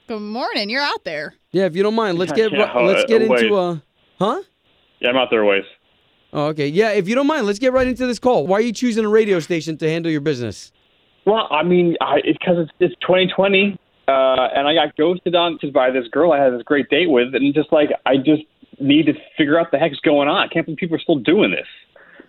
Good 0.06 0.20
morning. 0.20 0.70
You're 0.70 0.82
out 0.82 1.04
there. 1.04 1.34
Yeah, 1.50 1.64
if 1.64 1.74
you 1.74 1.82
don't 1.82 1.94
mind, 1.94 2.18
let's 2.18 2.32
get 2.40 2.52
Yeah, 2.52 2.72
let's 2.78 3.04
get 3.06 3.28
wait. 3.28 3.42
into 3.42 3.56
uh, 3.56 3.78
huh? 4.18 4.42
Yeah, 5.00 5.10
I'm 5.10 5.16
out 5.16 5.28
there 5.30 5.40
a 5.40 5.46
ways. 5.46 5.64
Oh, 6.32 6.46
okay. 6.46 6.68
Yeah, 6.68 6.90
if 6.90 7.08
you 7.08 7.14
don't 7.14 7.26
mind, 7.26 7.46
let's 7.46 7.58
get 7.58 7.72
right 7.72 7.86
into 7.86 8.06
this 8.06 8.18
call. 8.18 8.46
Why 8.46 8.58
are 8.58 8.62
you 8.62 8.72
choosing 8.72 9.04
a 9.04 9.08
radio 9.08 9.40
station 9.40 9.76
to 9.78 9.88
handle 9.88 10.10
your 10.12 10.20
business? 10.20 10.72
Well, 11.24 11.48
I 11.50 11.62
mean, 11.62 11.96
I, 12.00 12.20
it's 12.24 12.38
because 12.38 12.56
it's, 12.58 12.70
it's 12.78 12.94
2020, 13.00 13.78
uh, 14.06 14.10
and 14.54 14.68
I 14.68 14.74
got 14.74 14.96
ghosted 14.96 15.34
on 15.34 15.58
by 15.72 15.90
this 15.90 16.06
girl 16.08 16.32
I 16.32 16.42
had 16.42 16.52
this 16.52 16.62
great 16.62 16.88
date 16.88 17.10
with, 17.10 17.34
and 17.34 17.52
just 17.54 17.72
like 17.72 17.90
I 18.04 18.16
just 18.16 18.42
need 18.78 19.06
to 19.06 19.14
figure 19.36 19.58
out 19.58 19.70
the 19.72 19.78
heck's 19.78 19.98
going 20.00 20.28
on. 20.28 20.36
I 20.36 20.48
can't 20.48 20.66
believe 20.66 20.78
people 20.78 20.96
are 20.96 21.00
still 21.00 21.18
doing 21.18 21.50
this. 21.50 21.66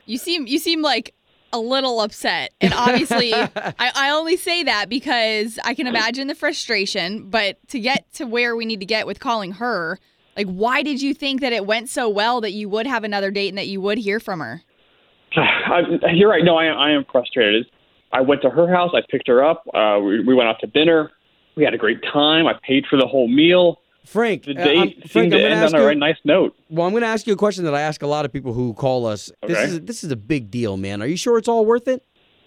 You 0.05 0.17
seem 0.17 0.47
you 0.47 0.57
seem 0.57 0.81
like 0.81 1.13
a 1.53 1.59
little 1.59 2.01
upset, 2.01 2.53
and 2.61 2.73
obviously, 2.73 3.33
I, 3.35 3.51
I 3.79 4.09
only 4.11 4.37
say 4.37 4.63
that 4.63 4.89
because 4.89 5.59
I 5.63 5.73
can 5.73 5.87
imagine 5.87 6.27
the 6.27 6.35
frustration. 6.35 7.29
But 7.29 7.57
to 7.69 7.79
get 7.79 8.11
to 8.13 8.25
where 8.25 8.55
we 8.55 8.65
need 8.65 8.79
to 8.79 8.85
get 8.85 9.07
with 9.07 9.19
calling 9.19 9.53
her, 9.53 9.99
like, 10.35 10.47
why 10.47 10.83
did 10.83 11.01
you 11.01 11.13
think 11.13 11.41
that 11.41 11.53
it 11.53 11.65
went 11.65 11.89
so 11.89 12.09
well 12.09 12.41
that 12.41 12.51
you 12.51 12.69
would 12.69 12.85
have 12.85 13.03
another 13.03 13.31
date 13.31 13.49
and 13.49 13.57
that 13.57 13.67
you 13.67 13.81
would 13.81 13.97
hear 13.97 14.19
from 14.19 14.39
her? 14.39 14.61
I, 15.35 15.81
you're 16.13 16.29
right. 16.29 16.43
No, 16.43 16.57
I, 16.57 16.65
I 16.65 16.91
am 16.91 17.05
frustrated. 17.11 17.65
I 18.11 18.21
went 18.21 18.41
to 18.43 18.49
her 18.49 18.71
house. 18.73 18.91
I 18.93 19.01
picked 19.09 19.27
her 19.27 19.43
up. 19.43 19.63
Uh, 19.73 19.99
we, 19.99 20.23
we 20.23 20.33
went 20.33 20.47
out 20.47 20.59
to 20.61 20.67
dinner. 20.67 21.11
We 21.55 21.63
had 21.63 21.73
a 21.73 21.77
great 21.77 22.01
time. 22.13 22.47
I 22.47 22.53
paid 22.65 22.85
for 22.89 22.97
the 22.97 23.07
whole 23.07 23.27
meal. 23.27 23.79
Frank, 24.07 24.43
The 24.45 24.53
uh, 24.57 24.65
I'm- 24.65 24.89
seemed 24.91 25.11
Frank, 25.11 25.13
to 25.13 25.19
I'm 25.19 25.29
gonna 25.29 25.43
end 25.43 25.53
ask 25.53 25.73
on 25.73 25.79
a 25.79 25.83
you- 25.83 25.85
very 25.85 25.95
nice 25.95 26.15
note. 26.23 26.55
Well, 26.69 26.85
I'm 26.87 26.93
going 26.93 27.01
to 27.03 27.07
ask 27.07 27.27
you 27.27 27.33
a 27.33 27.37
question 27.37 27.65
that 27.65 27.75
I 27.75 27.81
ask 27.81 28.01
a 28.01 28.07
lot 28.07 28.23
of 28.25 28.31
people 28.31 28.53
who 28.53 28.73
call 28.73 29.05
us. 29.05 29.31
Okay. 29.43 29.53
This 29.53 29.71
is 29.71 29.81
this 29.81 30.03
is 30.03 30.11
a 30.11 30.15
big 30.15 30.49
deal, 30.49 30.77
man. 30.77 31.01
Are 31.01 31.07
you 31.07 31.17
sure 31.17 31.37
it's 31.37 31.47
all 31.47 31.65
worth 31.65 31.87
it? 31.87 32.03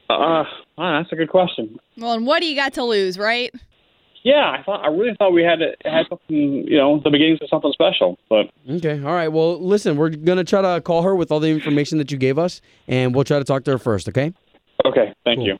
Uh, 0.09 0.45
ah, 0.79 0.99
that's 0.99 1.13
a 1.13 1.17
good 1.17 1.29
question. 1.29 1.79
Well, 1.99 2.13
and 2.15 2.27
what 2.27 2.41
do 2.41 2.47
you 2.47 2.57
got 2.57 2.73
to 2.75 2.83
lose, 2.85 3.19
right? 3.19 3.53
Yeah, 4.23 4.51
I 4.51 4.63
thought 4.65 4.85
I 4.85 4.89
really 4.89 5.15
thought 5.19 5.33
we 5.33 5.43
had 5.43 5.61
had 5.85 6.07
something, 6.09 6.67
you 6.69 6.77
know, 6.77 7.01
the 7.03 7.11
beginnings 7.11 7.39
of 7.43 7.49
something 7.49 7.73
special. 7.73 8.19
But 8.29 8.51
Okay. 8.69 8.99
All 9.05 9.13
right. 9.15 9.29
Well, 9.29 9.59
listen, 9.63 9.97
we're 9.97 10.11
going 10.11 10.39
to 10.39 10.45
try 10.45 10.61
to 10.63 10.81
call 10.81 11.03
her 11.03 11.15
with 11.15 11.31
all 11.33 11.41
the 11.41 11.49
information 11.51 11.99
that 11.99 12.11
you 12.11 12.19
gave 12.19 12.39
us, 12.39 12.61
and 12.89 13.15
we'll 13.15 13.25
try 13.25 13.39
to 13.39 13.45
talk 13.45 13.65
to 13.65 13.71
her 13.73 13.79
first, 13.79 14.09
okay? 14.09 14.33
okay, 14.87 15.13
thank 15.25 15.41
you. 15.43 15.59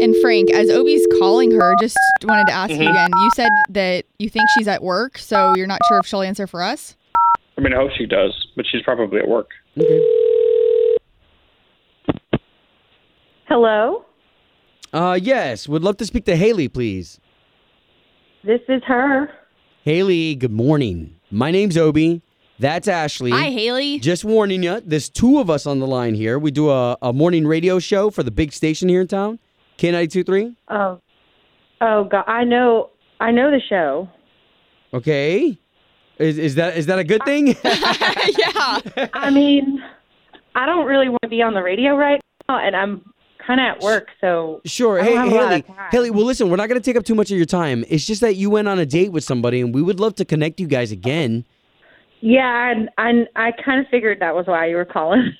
And 0.00 0.14
Frank, 0.20 0.50
as 0.50 0.68
Obie's 0.70 1.06
calling 1.18 1.50
her, 1.52 1.74
just 1.80 1.96
wanted 2.24 2.46
to 2.48 2.52
ask 2.52 2.70
you 2.70 2.78
Mhm. 2.78 2.90
again. 2.90 3.10
You 3.14 3.30
said 3.34 3.48
that 3.70 4.04
you 4.18 4.28
think 4.28 4.44
she's 4.58 4.68
at 4.68 4.82
work, 4.82 5.18
so 5.18 5.54
you're 5.56 5.66
not 5.66 5.80
sure 5.88 5.98
if 5.98 6.06
she'll 6.06 6.22
answer 6.22 6.46
for 6.46 6.62
us. 6.62 6.96
I 7.56 7.60
mean, 7.60 7.72
I 7.72 7.76
hope 7.76 7.90
she 7.96 8.06
does, 8.06 8.32
but 8.56 8.66
she's 8.66 8.82
probably 8.82 9.20
at 9.20 9.28
work. 9.28 9.50
Okay. 9.78 10.00
Hello, 13.48 14.04
Uh, 14.92 15.18
yes. 15.20 15.68
Would 15.68 15.82
love 15.82 15.96
to 15.98 16.06
speak 16.06 16.24
to 16.26 16.36
Haley, 16.36 16.68
please. 16.68 17.18
this 18.44 18.60
is 18.68 18.82
her. 18.84 19.28
Haley, 19.82 20.34
good 20.36 20.52
morning. 20.52 21.16
My 21.30 21.50
name's 21.50 21.76
Obi. 21.76 22.22
That's 22.60 22.86
Ashley. 22.86 23.30
Hi, 23.32 23.50
Haley. 23.50 23.98
Just 23.98 24.24
warning 24.24 24.62
you, 24.62 24.80
there's 24.84 25.08
two 25.08 25.40
of 25.40 25.50
us 25.50 25.66
on 25.66 25.80
the 25.80 25.86
line 25.86 26.14
here. 26.14 26.38
We 26.38 26.50
do 26.52 26.70
a, 26.70 26.96
a 27.02 27.12
morning 27.12 27.46
radio 27.46 27.78
show 27.80 28.10
for 28.10 28.22
the 28.22 28.30
big 28.30 28.52
station 28.52 28.88
here 28.88 29.00
in 29.00 29.08
town, 29.08 29.40
K92.3. 29.78 30.56
Oh, 30.68 31.00
oh 31.80 32.04
God, 32.04 32.24
I 32.26 32.44
know, 32.44 32.90
I 33.20 33.30
know 33.30 33.50
the 33.50 33.60
show. 33.68 34.08
Okay. 34.92 35.58
Is, 36.18 36.38
is 36.38 36.54
that 36.54 36.76
is 36.76 36.86
that 36.86 37.00
a 37.00 37.04
good 37.04 37.24
thing? 37.24 37.48
yeah. 37.64 39.08
I 39.12 39.30
mean, 39.32 39.82
I 40.54 40.64
don't 40.64 40.86
really 40.86 41.08
want 41.08 41.22
to 41.22 41.28
be 41.28 41.42
on 41.42 41.54
the 41.54 41.62
radio 41.62 41.96
right 41.96 42.20
now, 42.48 42.64
and 42.64 42.76
I'm 42.76 43.12
kind 43.44 43.60
of 43.60 43.64
at 43.64 43.80
work, 43.80 44.08
so 44.20 44.60
Sure. 44.64 45.02
Hey, 45.02 45.14
don't 45.14 45.28
have 45.28 45.32
a 45.32 45.34
lot 45.34 45.50
Haley. 45.50 45.64
Haley, 45.90 46.10
well, 46.10 46.24
listen, 46.24 46.50
we're 46.50 46.56
not 46.56 46.68
going 46.68 46.80
to 46.80 46.84
take 46.84 46.96
up 46.96 47.04
too 47.04 47.16
much 47.16 47.30
of 47.32 47.36
your 47.36 47.46
time. 47.46 47.84
It's 47.88 48.06
just 48.06 48.20
that 48.20 48.36
you 48.36 48.48
went 48.48 48.68
on 48.68 48.78
a 48.78 48.86
date 48.86 49.10
with 49.10 49.24
somebody, 49.24 49.60
and 49.60 49.74
we 49.74 49.82
would 49.82 49.98
love 49.98 50.14
to 50.16 50.24
connect 50.24 50.60
you 50.60 50.68
guys 50.68 50.92
again. 50.92 51.44
Yeah, 52.20 52.70
and 52.70 52.88
I, 52.96 53.48
I 53.48 53.52
kind 53.64 53.80
of 53.80 53.86
figured 53.90 54.20
that 54.20 54.34
was 54.34 54.46
why 54.46 54.66
you 54.66 54.76
were 54.76 54.84
calling. 54.84 55.34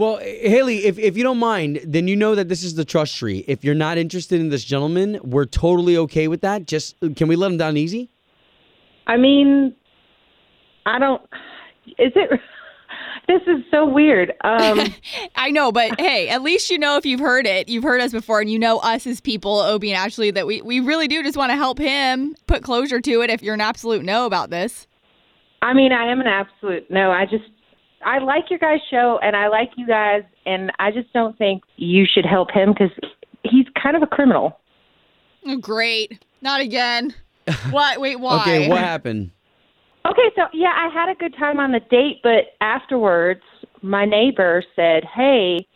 Well, 0.00 0.16
Haley, 0.16 0.86
if, 0.86 0.98
if 0.98 1.14
you 1.18 1.22
don't 1.22 1.36
mind, 1.36 1.82
then 1.84 2.08
you 2.08 2.16
know 2.16 2.34
that 2.34 2.48
this 2.48 2.62
is 2.62 2.74
the 2.74 2.86
trust 2.86 3.18
tree. 3.18 3.44
If 3.46 3.62
you're 3.62 3.74
not 3.74 3.98
interested 3.98 4.40
in 4.40 4.48
this 4.48 4.64
gentleman, 4.64 5.20
we're 5.22 5.44
totally 5.44 5.94
okay 5.98 6.26
with 6.26 6.40
that. 6.40 6.66
Just 6.66 6.96
can 7.16 7.28
we 7.28 7.36
let 7.36 7.50
him 7.50 7.58
down 7.58 7.76
easy? 7.76 8.08
I 9.06 9.18
mean, 9.18 9.76
I 10.86 10.98
don't. 10.98 11.20
Is 11.98 12.12
it? 12.16 12.40
This 13.28 13.42
is 13.46 13.62
so 13.70 13.86
weird. 13.86 14.32
Um, 14.42 14.80
I 15.36 15.50
know, 15.50 15.70
but 15.70 16.00
hey, 16.00 16.30
at 16.30 16.40
least 16.40 16.70
you 16.70 16.78
know 16.78 16.96
if 16.96 17.04
you've 17.04 17.20
heard 17.20 17.46
it. 17.46 17.68
You've 17.68 17.84
heard 17.84 18.00
us 18.00 18.10
before, 18.10 18.40
and 18.40 18.50
you 18.50 18.58
know 18.58 18.78
us 18.78 19.06
as 19.06 19.20
people, 19.20 19.60
Obie 19.60 19.92
and 19.92 19.98
Ashley, 19.98 20.30
that 20.30 20.46
we, 20.46 20.62
we 20.62 20.80
really 20.80 21.08
do 21.08 21.22
just 21.22 21.36
want 21.36 21.50
to 21.50 21.56
help 21.56 21.78
him 21.78 22.34
put 22.46 22.62
closure 22.62 23.02
to 23.02 23.20
it 23.20 23.28
if 23.28 23.42
you're 23.42 23.54
an 23.54 23.60
absolute 23.60 24.02
no 24.02 24.24
about 24.24 24.48
this. 24.48 24.86
I 25.60 25.74
mean, 25.74 25.92
I 25.92 26.10
am 26.10 26.20
an 26.20 26.26
absolute 26.26 26.90
no. 26.90 27.10
I 27.10 27.26
just 27.26 27.44
I 28.04 28.18
like 28.18 28.44
your 28.50 28.58
guys' 28.58 28.80
show, 28.90 29.18
and 29.22 29.36
I 29.36 29.48
like 29.48 29.70
you 29.76 29.86
guys, 29.86 30.22
and 30.46 30.72
I 30.78 30.90
just 30.90 31.12
don't 31.12 31.36
think 31.36 31.62
you 31.76 32.06
should 32.10 32.24
help 32.24 32.50
him 32.50 32.72
because 32.72 32.90
he's 33.44 33.66
kind 33.80 33.96
of 33.96 34.02
a 34.02 34.06
criminal. 34.06 34.58
Great. 35.60 36.24
Not 36.40 36.60
again. 36.60 37.14
What? 37.70 38.00
Wait, 38.00 38.20
why? 38.20 38.42
Okay, 38.42 38.68
what 38.68 38.78
happened? 38.78 39.32
Okay, 40.06 40.30
so 40.36 40.42
yeah, 40.52 40.72
I 40.76 40.88
had 40.92 41.08
a 41.08 41.16
good 41.16 41.34
time 41.36 41.58
on 41.58 41.72
the 41.72 41.80
date, 41.90 42.20
but 42.22 42.54
afterwards, 42.60 43.42
my 43.82 44.04
neighbor 44.04 44.62
said, 44.76 45.04
"Hey, 45.04 45.66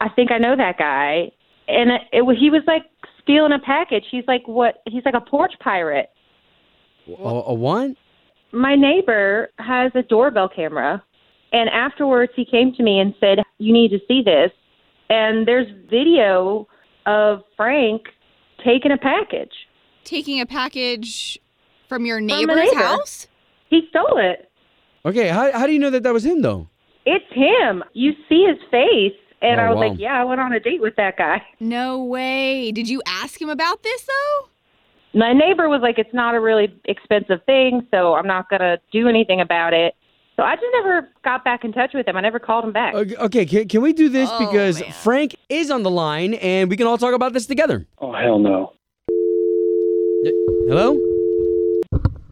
I 0.00 0.08
think 0.08 0.30
I 0.30 0.38
know 0.38 0.54
that 0.56 0.78
guy," 0.78 1.32
and 1.66 1.90
it, 1.90 2.02
it 2.12 2.38
he 2.38 2.48
was 2.48 2.62
like 2.68 2.84
stealing 3.22 3.52
a 3.52 3.58
package. 3.58 4.04
He's 4.10 4.24
like 4.28 4.46
what? 4.46 4.82
He's 4.86 5.04
like 5.04 5.14
a 5.14 5.20
porch 5.20 5.54
pirate. 5.58 6.10
A, 7.08 7.12
a 7.12 7.54
what? 7.54 7.90
My 8.52 8.76
neighbor 8.76 9.50
has 9.58 9.90
a 9.94 10.02
doorbell 10.02 10.48
camera, 10.48 11.02
and 11.52 11.68
afterwards 11.70 12.32
he 12.36 12.44
came 12.44 12.72
to 12.74 12.82
me 12.82 12.98
and 13.00 13.14
said, 13.20 13.38
"You 13.58 13.72
need 13.72 13.90
to 13.90 13.98
see 14.08 14.22
this." 14.22 14.50
And 15.08 15.46
there's 15.46 15.68
video 15.88 16.66
of 17.06 17.42
Frank 17.56 18.02
taking 18.64 18.90
a 18.92 18.98
package. 18.98 19.52
Taking 20.04 20.40
a 20.40 20.46
package 20.46 21.38
from 21.88 22.04
your 22.06 22.18
From 22.18 22.26
neighbor's 22.26 22.56
neighbor. 22.56 22.76
house? 22.80 23.28
He 23.70 23.86
stole 23.90 24.18
it. 24.18 24.50
Okay, 25.04 25.28
how, 25.28 25.52
how 25.52 25.66
do 25.66 25.72
you 25.72 25.78
know 25.78 25.90
that 25.90 26.02
that 26.02 26.12
was 26.12 26.24
him, 26.26 26.42
though? 26.42 26.68
It's 27.04 27.24
him. 27.32 27.84
You 27.92 28.12
see 28.28 28.44
his 28.44 28.58
face. 28.70 29.12
And 29.42 29.60
Oh, 29.60 29.64
I 29.64 29.68
was 29.70 29.76
wow. 29.76 29.88
like, 29.90 29.98
yeah, 30.00 30.20
I 30.20 30.24
went 30.24 30.40
on 30.40 30.52
a 30.52 30.58
date 30.58 30.80
with 30.80 30.96
that 30.96 31.16
guy. 31.16 31.42
No 31.60 32.02
way. 32.02 32.72
Did 32.72 32.88
you 32.88 33.02
ask 33.06 33.40
him 33.40 33.48
about 33.48 33.82
this, 33.84 34.04
though? 34.04 34.48
My 35.20 35.32
neighbor 35.32 35.68
was 35.68 35.80
like, 35.82 35.98
it's 35.98 36.12
not 36.14 36.34
a 36.34 36.40
really 36.40 36.74
expensive 36.86 37.44
thing, 37.44 37.86
so 37.92 38.14
I'm 38.14 38.26
not 38.26 38.48
going 38.50 38.60
to 38.60 38.80
do 38.92 39.08
anything 39.08 39.40
about 39.40 39.72
it. 39.74 39.94
So 40.36 40.42
I 40.42 40.54
just 40.54 40.66
never 40.72 41.08
got 41.24 41.44
back 41.44 41.64
in 41.64 41.72
touch 41.72 41.92
with 41.94 42.06
him. 42.06 42.16
I 42.16 42.20
never 42.20 42.38
called 42.38 42.64
him 42.64 42.72
back. 42.72 42.94
Okay, 42.94 43.16
okay 43.16 43.46
can, 43.46 43.68
can 43.68 43.80
we 43.80 43.94
do 43.94 44.10
this? 44.10 44.28
Oh, 44.30 44.46
because 44.46 44.80
man. 44.80 44.92
Frank 44.92 45.36
is 45.48 45.70
on 45.70 45.82
the 45.82 45.90
line, 45.90 46.34
and 46.34 46.68
we 46.68 46.76
can 46.76 46.86
all 46.86 46.98
talk 46.98 47.14
about 47.14 47.32
this 47.32 47.46
together. 47.46 47.86
Oh 47.98 48.12
hell 48.12 48.38
no. 48.38 48.74
Hello? 50.68 50.96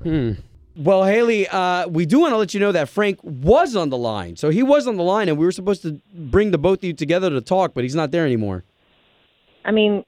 Hmm. 0.02 0.32
Well, 0.76 1.04
Haley, 1.04 1.46
uh, 1.48 1.86
we 1.86 2.04
do 2.04 2.18
want 2.18 2.32
to 2.32 2.36
let 2.36 2.52
you 2.52 2.58
know 2.58 2.72
that 2.72 2.88
Frank 2.88 3.20
was 3.22 3.76
on 3.76 3.90
the 3.90 3.96
line. 3.96 4.36
So 4.36 4.50
he 4.50 4.62
was 4.62 4.88
on 4.88 4.96
the 4.96 5.04
line, 5.04 5.28
and 5.28 5.38
we 5.38 5.46
were 5.46 5.52
supposed 5.52 5.82
to 5.82 6.00
bring 6.12 6.50
the 6.50 6.58
both 6.58 6.80
of 6.80 6.84
you 6.84 6.92
together 6.92 7.30
to 7.30 7.40
talk, 7.40 7.74
but 7.74 7.84
he's 7.84 7.94
not 7.94 8.10
there 8.10 8.26
anymore. 8.26 8.64
I 9.64 9.70
mean, 9.70 10.04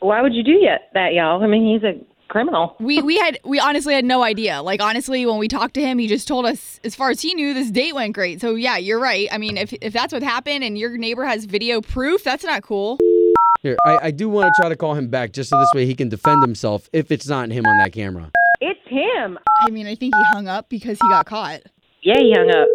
why 0.00 0.20
would 0.20 0.34
you 0.34 0.42
do 0.42 0.52
yet 0.52 0.90
that, 0.92 1.14
y'all? 1.14 1.42
I 1.42 1.46
mean, 1.46 1.66
he's 1.66 1.82
a 1.82 1.98
criminal. 2.28 2.76
We 2.84 3.00
we 3.00 3.16
had 3.18 3.38
we 3.44 3.58
honestly 3.58 3.94
had 3.94 4.04
no 4.04 4.22
idea. 4.22 4.62
Like 4.62 4.82
honestly, 4.82 5.24
when 5.24 5.38
we 5.38 5.48
talked 5.48 5.74
to 5.74 5.80
him, 5.80 5.98
he 5.98 6.06
just 6.06 6.28
told 6.28 6.44
us 6.44 6.80
as 6.84 6.94
far 6.94 7.10
as 7.10 7.20
he 7.22 7.34
knew, 7.34 7.54
this 7.54 7.70
date 7.70 7.94
went 7.94 8.14
great. 8.14 8.40
So 8.40 8.54
yeah, 8.54 8.76
you're 8.76 9.00
right. 9.00 9.28
I 9.32 9.38
mean, 9.38 9.56
if 9.56 9.72
if 9.74 9.92
that's 9.92 10.12
what 10.12 10.22
happened 10.22 10.64
and 10.64 10.76
your 10.76 10.96
neighbor 10.98 11.24
has 11.24 11.44
video 11.46 11.80
proof, 11.80 12.22
that's 12.22 12.44
not 12.44 12.62
cool. 12.62 12.98
Here, 13.62 13.76
I, 13.86 13.98
I 14.02 14.10
do 14.10 14.28
want 14.28 14.52
to 14.54 14.60
try 14.60 14.68
to 14.68 14.76
call 14.76 14.94
him 14.94 15.08
back 15.08 15.32
just 15.32 15.48
so 15.48 15.58
this 15.58 15.70
way 15.74 15.86
he 15.86 15.94
can 15.94 16.10
defend 16.10 16.42
himself 16.42 16.90
if 16.92 17.10
it's 17.10 17.26
not 17.26 17.50
him 17.50 17.64
on 17.64 17.78
that 17.78 17.92
camera. 17.92 18.30
It's 18.60 18.86
him. 18.86 19.38
I 19.62 19.70
mean, 19.70 19.86
I 19.86 19.94
think 19.94 20.14
he 20.14 20.24
hung 20.34 20.46
up 20.48 20.68
because 20.68 20.98
he 21.00 21.08
got 21.08 21.24
caught. 21.24 21.62
Yeah, 22.02 22.18
he 22.18 22.34
hung 22.36 22.50
up. 22.50 22.68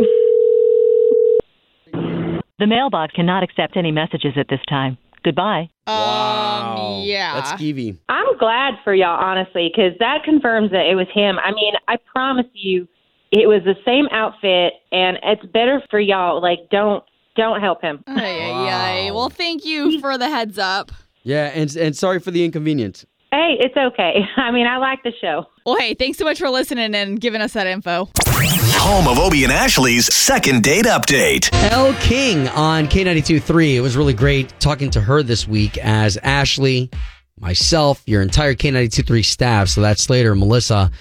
The 2.57 2.67
mailbox 2.67 3.13
cannot 3.13 3.43
accept 3.43 3.77
any 3.77 3.91
messages 3.91 4.33
at 4.35 4.47
this 4.49 4.59
time. 4.67 4.97
Goodbye. 5.23 5.69
Um, 5.87 7.01
yeah. 7.03 7.35
That's 7.35 7.51
skeevy. 7.53 7.97
I'm 8.39 8.47
glad 8.47 8.83
for 8.83 8.93
y'all, 8.93 9.19
honestly, 9.19 9.71
because 9.73 9.97
that 9.99 10.23
confirms 10.23 10.71
that 10.71 10.85
it 10.85 10.95
was 10.95 11.07
him. 11.13 11.37
I 11.39 11.51
mean, 11.51 11.73
I 11.87 11.97
promise 11.97 12.45
you, 12.53 12.87
it 13.31 13.47
was 13.47 13.61
the 13.65 13.75
same 13.85 14.07
outfit, 14.11 14.73
and 14.91 15.17
it's 15.23 15.45
better 15.51 15.81
for 15.89 15.99
y'all. 15.99 16.41
Like, 16.41 16.69
don't 16.71 17.03
don't 17.35 17.61
help 17.61 17.81
him. 17.81 18.03
Ay, 18.07 18.41
ay, 18.41 19.07
ay. 19.07 19.11
Well, 19.11 19.29
thank 19.29 19.65
you 19.65 19.99
for 19.99 20.17
the 20.17 20.29
heads 20.29 20.57
up. 20.57 20.91
Yeah, 21.23 21.51
and 21.53 21.75
and 21.75 21.95
sorry 21.95 22.19
for 22.19 22.31
the 22.31 22.43
inconvenience. 22.43 23.05
Hey, 23.31 23.57
it's 23.59 23.77
okay. 23.77 24.21
I 24.37 24.51
mean, 24.51 24.65
I 24.67 24.77
like 24.77 25.03
the 25.03 25.11
show. 25.21 25.45
Well, 25.65 25.75
hey, 25.77 25.93
thanks 25.93 26.17
so 26.17 26.25
much 26.25 26.39
for 26.39 26.49
listening 26.49 26.95
and 26.95 27.19
giving 27.19 27.41
us 27.41 27.53
that 27.53 27.67
info. 27.67 28.09
Home 28.25 29.07
of 29.07 29.19
Obie 29.19 29.43
and 29.43 29.51
Ashley's 29.53 30.13
second 30.13 30.63
date 30.63 30.85
update. 30.85 31.49
L 31.71 31.93
King 31.95 32.47
on 32.49 32.87
K92.3. 32.87 33.75
It 33.75 33.81
was 33.81 33.97
really 33.97 34.13
great 34.13 34.57
talking 34.59 34.89
to 34.91 35.01
her 35.01 35.21
this 35.21 35.47
week 35.47 35.77
as 35.79 36.17
Ashley, 36.17 36.89
myself, 37.39 38.01
your 38.05 38.21
entire 38.21 38.53
K92.3 38.55 39.25
staff. 39.25 39.69
So 39.69 39.81
that's 39.81 40.03
Slater 40.03 40.35
Melissa. 40.35 40.91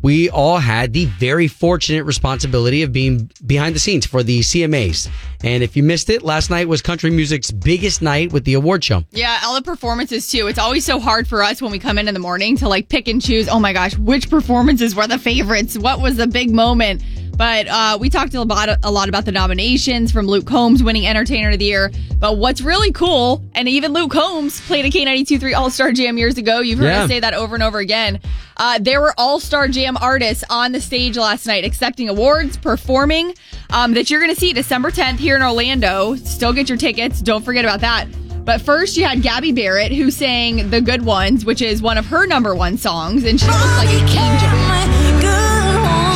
We 0.00 0.30
all 0.30 0.58
had 0.58 0.92
the 0.92 1.06
very 1.06 1.48
fortunate 1.48 2.04
responsibility 2.04 2.82
of 2.82 2.92
being 2.92 3.30
behind 3.44 3.74
the 3.74 3.80
scenes 3.80 4.06
for 4.06 4.22
the 4.22 4.40
CMAs. 4.40 5.10
And 5.42 5.62
if 5.62 5.76
you 5.76 5.82
missed 5.82 6.08
it, 6.08 6.22
last 6.22 6.50
night 6.50 6.68
was 6.68 6.82
country 6.82 7.10
music's 7.10 7.50
biggest 7.50 8.00
night 8.00 8.32
with 8.32 8.44
the 8.44 8.54
award 8.54 8.84
show. 8.84 9.04
Yeah, 9.10 9.40
all 9.44 9.54
the 9.54 9.62
performances 9.62 10.30
too. 10.30 10.46
It's 10.46 10.58
always 10.58 10.84
so 10.84 11.00
hard 11.00 11.26
for 11.26 11.42
us 11.42 11.60
when 11.60 11.72
we 11.72 11.78
come 11.78 11.98
in 11.98 12.06
in 12.06 12.14
the 12.14 12.20
morning 12.20 12.56
to 12.58 12.68
like 12.68 12.88
pick 12.88 13.08
and 13.08 13.20
choose. 13.20 13.48
Oh 13.48 13.58
my 13.58 13.72
gosh, 13.72 13.96
which 13.98 14.30
performances 14.30 14.94
were 14.94 15.08
the 15.08 15.18
favorites? 15.18 15.76
What 15.76 16.00
was 16.00 16.16
the 16.16 16.28
big 16.28 16.52
moment? 16.52 17.02
But 17.38 17.68
uh, 17.68 17.96
we 18.00 18.10
talked 18.10 18.34
a 18.34 18.42
lot, 18.42 18.68
a 18.82 18.90
lot 18.90 19.08
about 19.08 19.24
the 19.24 19.30
nominations 19.30 20.10
from 20.10 20.26
Luke 20.26 20.44
Combs 20.44 20.82
winning 20.82 21.06
Entertainer 21.06 21.50
of 21.50 21.60
the 21.60 21.66
Year. 21.66 21.92
But 22.18 22.36
what's 22.36 22.60
really 22.60 22.90
cool, 22.90 23.44
and 23.54 23.68
even 23.68 23.92
Luke 23.92 24.10
Combs 24.10 24.60
played 24.66 24.84
a 24.84 24.90
K92.3 24.90 25.54
All 25.56 25.70
Star 25.70 25.92
Jam 25.92 26.18
years 26.18 26.36
ago. 26.36 26.58
You've 26.58 26.80
heard 26.80 26.86
Yeah. 26.88 27.02
us 27.04 27.08
say 27.08 27.20
that 27.20 27.34
over 27.34 27.54
and 27.54 27.62
over 27.62 27.78
again. 27.78 28.18
Uh, 28.56 28.80
there 28.80 29.00
were 29.00 29.14
All 29.16 29.38
Star 29.38 29.68
Jam 29.68 29.96
artists 30.00 30.42
on 30.50 30.72
the 30.72 30.80
stage 30.80 31.16
last 31.16 31.46
night 31.46 31.64
accepting 31.64 32.08
awards, 32.08 32.56
performing, 32.56 33.34
um, 33.70 33.94
that 33.94 34.10
you're 34.10 34.20
going 34.20 34.34
to 34.34 34.40
see 34.40 34.52
December 34.52 34.90
10th 34.90 35.18
here 35.18 35.36
in 35.36 35.42
Orlando. 35.42 36.16
Still 36.16 36.52
get 36.52 36.68
your 36.68 36.76
tickets. 36.76 37.22
Don't 37.22 37.44
forget 37.44 37.64
about 37.64 37.80
that. 37.82 38.08
But 38.44 38.62
first, 38.62 38.96
you 38.96 39.04
had 39.04 39.22
Gabby 39.22 39.52
Barrett, 39.52 39.92
who 39.92 40.10
sang 40.10 40.70
The 40.70 40.80
Good 40.80 41.04
Ones, 41.04 41.44
which 41.44 41.62
is 41.62 41.80
one 41.82 41.98
of 41.98 42.06
her 42.06 42.26
number 42.26 42.56
one 42.56 42.78
songs, 42.78 43.22
and 43.24 43.38
she 43.38 43.46
looks 43.46 43.76
like 43.76 43.88
an 43.90 44.08
angel. 44.08 44.77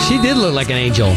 She 0.08 0.18
did 0.20 0.36
look 0.36 0.54
like 0.54 0.68
an 0.68 0.76
angel. 0.76 1.08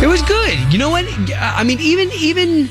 It 0.00 0.06
was 0.06 0.22
good. 0.22 0.72
You 0.72 0.78
know 0.78 0.90
what? 0.90 1.04
I 1.36 1.64
mean, 1.64 1.80
even 1.80 2.10
even 2.12 2.68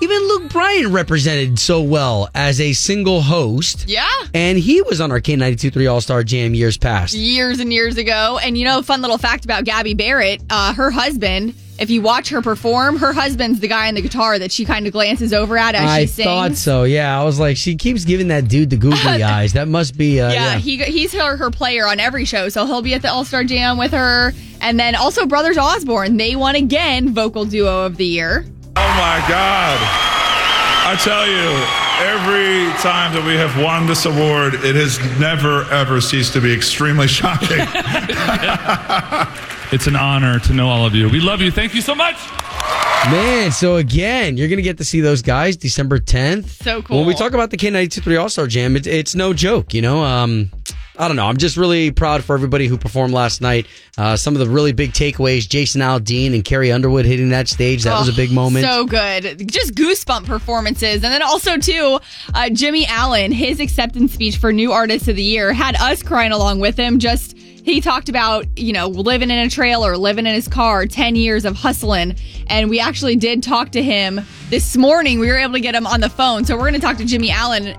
even 0.00 0.18
Luke 0.28 0.50
Bryan 0.52 0.92
represented 0.92 1.58
so 1.58 1.82
well 1.82 2.28
as 2.34 2.60
a 2.60 2.72
single 2.72 3.22
host. 3.22 3.86
Yeah. 3.88 4.08
And 4.32 4.56
he 4.58 4.80
was 4.82 5.00
on 5.00 5.10
our 5.10 5.20
K92.3 5.20 5.90
All 5.92 6.00
Star 6.00 6.22
Jam 6.22 6.54
years 6.54 6.78
past. 6.78 7.14
years 7.14 7.58
and 7.60 7.72
years 7.72 7.96
ago. 7.96 8.38
And 8.42 8.56
you 8.56 8.64
know, 8.64 8.82
fun 8.82 9.00
little 9.02 9.18
fact 9.18 9.44
about 9.44 9.64
Gabby 9.64 9.94
Barrett, 9.94 10.42
uh, 10.48 10.72
her 10.74 10.90
husband. 10.90 11.54
If 11.80 11.88
you 11.88 12.02
watch 12.02 12.28
her 12.28 12.42
perform, 12.42 12.98
her 12.98 13.14
husband's 13.14 13.60
the 13.60 13.66
guy 13.66 13.88
on 13.88 13.94
the 13.94 14.02
guitar 14.02 14.38
that 14.38 14.52
she 14.52 14.66
kind 14.66 14.86
of 14.86 14.92
glances 14.92 15.32
over 15.32 15.56
at 15.56 15.74
as 15.74 15.88
I 15.88 16.02
she 16.02 16.08
sings. 16.08 16.26
I 16.26 16.30
thought 16.30 16.56
so. 16.56 16.84
Yeah, 16.84 17.18
I 17.18 17.24
was 17.24 17.40
like, 17.40 17.56
she 17.56 17.74
keeps 17.74 18.04
giving 18.04 18.28
that 18.28 18.48
dude 18.48 18.68
the 18.68 18.76
googly 18.76 18.98
eyes. 19.22 19.54
That 19.54 19.66
must 19.66 19.96
be. 19.96 20.20
Uh, 20.20 20.30
yeah, 20.30 20.52
yeah. 20.52 20.58
he 20.58 20.76
he's 20.76 21.14
her, 21.14 21.38
her 21.38 21.50
player 21.50 21.88
on 21.88 21.98
every 21.98 22.26
show, 22.26 22.50
so 22.50 22.66
he'll 22.66 22.82
be 22.82 22.92
at 22.92 23.00
the 23.00 23.10
All 23.10 23.24
Star 23.24 23.44
Jam 23.44 23.78
with 23.78 23.92
her. 23.92 24.34
And 24.60 24.78
then 24.78 24.94
also 24.94 25.24
Brothers 25.24 25.56
Osborne, 25.56 26.18
they 26.18 26.36
won 26.36 26.54
again 26.54 27.14
vocal 27.14 27.46
duo 27.46 27.86
of 27.86 27.96
the 27.96 28.04
year. 28.04 28.44
Oh 28.76 28.80
my 28.80 29.24
God. 29.26 29.78
I 30.82 30.96
tell 30.96 31.26
you, 31.26 31.48
every 32.04 32.70
time 32.82 33.14
that 33.14 33.24
we 33.24 33.36
have 33.36 33.56
won 33.62 33.86
this 33.86 34.04
award, 34.04 34.54
it 34.54 34.76
has 34.76 34.98
never, 35.18 35.64
ever 35.70 36.02
ceased 36.02 36.34
to 36.34 36.42
be 36.42 36.52
extremely 36.52 37.08
shocking. 37.08 37.48
It's 39.72 39.86
an 39.86 39.96
honor 39.96 40.38
to 40.40 40.52
know 40.52 40.68
all 40.68 40.84
of 40.84 40.94
you. 40.94 41.08
We 41.08 41.20
love 41.20 41.40
you. 41.40 41.50
Thank 41.50 41.74
you 41.74 41.80
so 41.80 41.94
much. 41.94 42.16
Man, 43.10 43.50
so 43.50 43.76
again, 43.76 44.36
you're 44.36 44.48
gonna 44.48 44.60
get 44.62 44.76
to 44.78 44.84
see 44.84 45.00
those 45.00 45.22
guys 45.22 45.56
December 45.56 45.98
10th. 45.98 46.48
So 46.62 46.82
cool. 46.82 46.98
When 46.98 47.06
we 47.06 47.14
talk 47.14 47.32
about 47.32 47.50
the 47.50 47.56
K92.3 47.56 48.20
All 48.20 48.28
Star 48.28 48.46
Jam, 48.46 48.76
it's 48.76 48.86
it's 48.86 49.14
no 49.14 49.32
joke. 49.32 49.72
You 49.72 49.80
know, 49.80 50.04
um, 50.04 50.50
I 50.98 51.08
don't 51.08 51.16
know. 51.16 51.24
I'm 51.26 51.38
just 51.38 51.56
really 51.56 51.92
proud 51.92 52.22
for 52.24 52.34
everybody 52.34 52.66
who 52.66 52.76
performed 52.76 53.14
last 53.14 53.40
night. 53.40 53.66
Uh, 53.96 54.16
some 54.16 54.34
of 54.34 54.40
the 54.40 54.48
really 54.50 54.72
big 54.72 54.92
takeaways: 54.92 55.48
Jason 55.48 55.80
Aldean 55.80 56.34
and 56.34 56.44
Carrie 56.44 56.70
Underwood 56.70 57.06
hitting 57.06 57.30
that 57.30 57.48
stage. 57.48 57.84
That 57.84 57.98
was 57.98 58.08
a 58.10 58.12
big 58.12 58.32
moment. 58.32 58.66
Oh, 58.68 58.82
So 58.82 58.86
good. 58.86 59.48
Just 59.50 59.74
goosebump 59.76 60.26
performances. 60.26 60.96
And 61.02 61.04
then 61.04 61.22
also, 61.22 61.56
too, 61.56 62.00
uh, 62.34 62.50
Jimmy 62.50 62.84
Allen, 62.86 63.32
his 63.32 63.60
acceptance 63.60 64.12
speech 64.12 64.36
for 64.36 64.52
New 64.52 64.72
Artist 64.72 65.08
of 65.08 65.16
the 65.16 65.22
Year 65.22 65.54
had 65.54 65.74
us 65.76 66.02
crying 66.02 66.32
along 66.32 66.60
with 66.60 66.76
him. 66.76 66.98
Just, 66.98 67.34
he 67.62 67.80
talked 67.80 68.08
about, 68.08 68.46
you 68.58 68.72
know, 68.72 68.86
living 68.88 69.30
in 69.30 69.38
a 69.38 69.48
trailer, 69.48 69.96
living 69.96 70.26
in 70.26 70.34
his 70.34 70.48
car, 70.48 70.86
10 70.86 71.16
years 71.16 71.44
of 71.44 71.56
hustling. 71.56 72.16
And 72.46 72.70
we 72.70 72.80
actually 72.80 73.16
did 73.16 73.42
talk 73.42 73.70
to 73.70 73.82
him 73.82 74.20
this 74.48 74.76
morning. 74.76 75.18
We 75.18 75.28
were 75.28 75.38
able 75.38 75.54
to 75.54 75.60
get 75.60 75.74
him 75.74 75.86
on 75.86 76.00
the 76.00 76.10
phone. 76.10 76.44
So 76.44 76.54
we're 76.54 76.70
going 76.70 76.74
to 76.74 76.80
talk 76.80 76.96
to 76.98 77.04
Jimmy 77.04 77.30
Allen 77.30 77.66
in 77.66 77.76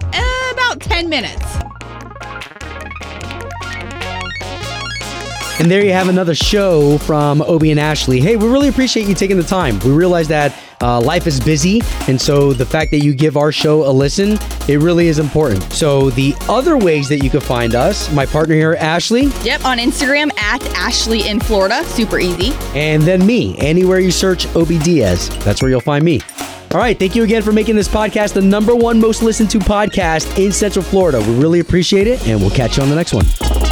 about 0.54 0.80
10 0.80 1.10
minutes. 1.10 1.44
And 5.60 5.70
there 5.70 5.84
you 5.84 5.92
have 5.92 6.10
another 6.10 6.34
show 6.34 6.98
from 7.00 7.42
Obie 7.44 7.70
and 7.70 7.80
Ashley. 7.80 8.20
Hey, 8.20 8.36
we 8.36 8.48
really 8.48 8.68
appreciate 8.68 9.08
you 9.08 9.14
taking 9.14 9.38
the 9.38 9.44
time. 9.44 9.78
We 9.80 9.92
realize 9.92 10.28
that 10.30 10.58
uh, 10.82 11.00
life 11.02 11.28
is 11.28 11.40
busy, 11.40 11.82
and 12.08 12.20
so 12.20 12.54
the 12.54 12.66
fact 12.66 12.92
that 12.92 13.00
you 13.00 13.14
give 13.14 13.38
our 13.38 13.52
show 13.52 13.88
a 13.90 13.92
listen, 13.92 14.38
it 14.68 14.80
really 14.80 15.08
is 15.08 15.20
important. 15.20 15.62
So 15.74 16.10
the 16.12 16.34
other 16.50 16.78
ways 16.78 17.08
that 17.10 17.20
you 17.24 17.30
can 17.30 17.42
find 17.42 17.76
us, 17.76 18.12
my 18.14 18.26
partner 18.26 18.56
here, 18.56 18.76
Ashley, 18.80 19.26
Yep, 19.44 19.66
on 19.66 19.78
Instagram 19.78 20.30
at 20.38 20.64
Ashley 20.76 21.28
in 21.28 21.40
Florida. 21.40 21.84
Super 21.86 22.20
easy. 22.20 22.54
and 22.76 23.04
then 23.04 23.26
me. 23.26 23.58
Anywhere 23.60 24.00
you 24.00 24.12
search 24.12 24.48
Obie 24.56 24.80
Diaz, 24.80 25.30
that's 25.44 25.62
where 25.62 25.70
you'll 25.70 25.82
find 25.82 26.04
me. 26.04 26.20
All 26.74 26.80
right, 26.80 26.98
thank 26.98 27.16
you 27.16 27.24
again 27.24 27.42
for 27.42 27.52
making 27.52 27.76
this 27.76 27.88
podcast 27.90 28.34
the 28.34 28.42
number 28.42 28.74
one 28.76 29.00
most 29.00 29.22
listened 29.22 29.50
to 29.52 29.60
podcast 29.60 30.38
in 30.44 30.52
Central 30.54 30.84
Florida. 30.84 31.20
We 31.20 31.36
really 31.36 31.60
appreciate 31.60 32.08
it, 32.08 32.26
and 32.28 32.40
we'll 32.40 32.50
catch 32.52 32.78
you 32.78 32.84
on 32.84 32.90
the 32.90 32.96
next 32.96 33.14
one. 33.14 33.71